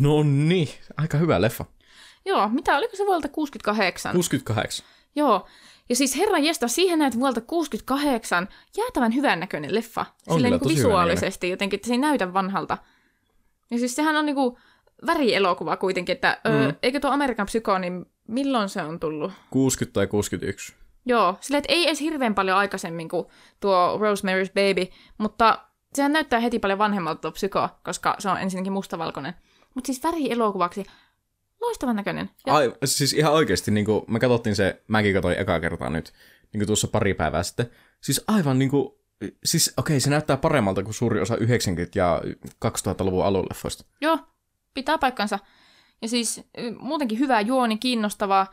[0.00, 1.64] No niin, aika hyvä leffa.
[2.24, 4.12] Joo, mitä oliko se vuodelta 68?
[4.12, 4.86] 68.
[5.16, 5.46] Joo,
[5.88, 10.06] ja siis herran jesta, siihen näet vuodelta 68 jäätävän hyvännäköinen leffa.
[10.26, 12.78] On Silleen tosi visuaalisesti jotenkin, että se ei näytä vanhalta.
[13.70, 14.58] Ja siis sehän on niinku
[15.06, 16.52] värielokuva kuitenkin, että mm.
[16.52, 19.32] ö, eikö tuo Amerikan Psyko, niin milloin se on tullut?
[19.50, 20.74] 60 tai 61.
[21.06, 23.26] Joo, että ei edes hirveän paljon aikaisemmin kuin
[23.60, 25.58] tuo Rosemary's Baby, mutta
[25.94, 29.34] sehän näyttää heti paljon vanhemmalta tuo Psyko, koska se on ensinnäkin mustavalkoinen.
[29.74, 30.84] Mutta siis värielokuvaksi
[31.60, 32.30] loistavan näköinen.
[32.46, 36.12] Ja, Ai, siis ihan oikeasti, niin kuin, me katsottiin se, mäkin katsoin ekaa kertaa nyt,
[36.52, 37.70] niin kuin tuossa pari päivää sitten.
[38.00, 38.88] Siis aivan niin kuin,
[39.44, 41.38] siis okei, se näyttää paremmalta kuin suuri osa 90-
[41.94, 42.22] ja
[42.64, 43.84] 2000-luvun alun leffoista.
[44.00, 44.18] Joo,
[44.74, 45.38] pitää paikkansa.
[46.02, 46.42] Ja siis
[46.78, 48.46] muutenkin hyvä juoni, kiinnostava,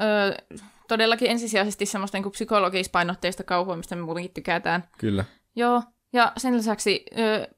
[0.00, 0.56] ö,
[0.90, 4.84] todellakin ensisijaisesti semmoista niin psykologispainotteista kauhua, mistä me muutenkin tykätään.
[4.98, 5.24] Kyllä.
[5.56, 5.82] Joo,
[6.12, 7.48] ja sen lisäksi ö,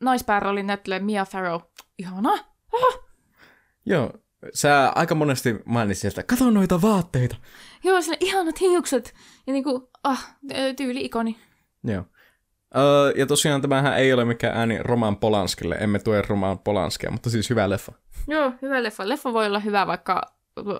[0.00, 1.60] naispääroli näyttelee Mia Farrow.
[1.98, 2.32] Ihana!
[2.72, 3.04] Oho!
[3.86, 4.12] Joo,
[4.54, 7.36] sä aika monesti mainitsit sieltä, kato noita vaatteita.
[7.84, 9.14] Joo, sille ihanat hiukset.
[9.46, 10.36] Ja niinku, ah,
[10.76, 11.36] tyyli-ikoni.
[11.84, 12.04] Joo.
[12.76, 17.30] Öö, ja tosiaan tämähän ei ole mikään ääni Roman Polanskille, emme tue Roman Polanskia, mutta
[17.30, 17.92] siis hyvä leffa.
[18.28, 19.08] Joo, hyvä leffa.
[19.08, 20.22] Leffa voi olla hyvä, vaikka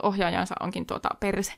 [0.02, 1.52] ohjaajansa onkin tuota perse.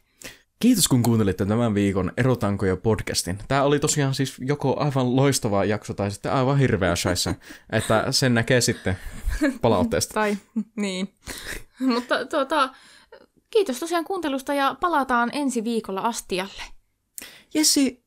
[0.64, 3.38] Kiitos kun kuuntelitte tämän viikon Erotankoja podcastin.
[3.48, 7.34] Tämä oli tosiaan siis joko aivan loistava jakso tai sitten aivan hirveä shaissa,
[7.72, 8.98] että sen näkee sitten
[9.60, 10.14] palautteesta.
[10.14, 10.36] Tai
[10.76, 11.14] niin.
[11.80, 12.74] Mutta tuota,
[13.50, 16.62] kiitos tosiaan kuuntelusta ja palataan ensi viikolla astialle.
[17.54, 18.04] Jessi,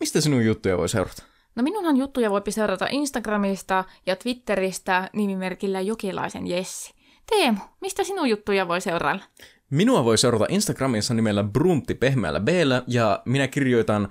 [0.00, 1.22] mistä sinun juttuja voi seurata?
[1.56, 6.94] No minunhan juttuja voi seurata Instagramista ja Twitteristä nimimerkillä Jokilaisen Jessi.
[7.30, 9.24] Teemu, mistä sinun juttuja voi seurailla?
[9.70, 12.48] Minua voi seurata Instagramissa nimellä Bruntti pehmeällä b
[12.86, 14.08] ja minä kirjoitan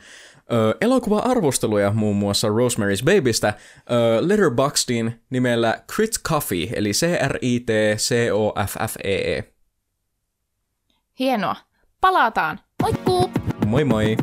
[0.52, 3.54] ö, elokuva-arvosteluja muun muassa Rosemary's Babystä ö,
[4.28, 7.84] Letterboxdin nimellä Crit Coffee, eli C-R-I-T-C-O-F-F-E-E.
[11.20, 11.56] Hienoa.
[12.02, 12.60] Palataan.
[12.82, 13.32] Moikkuu!
[13.66, 14.18] Moi moi!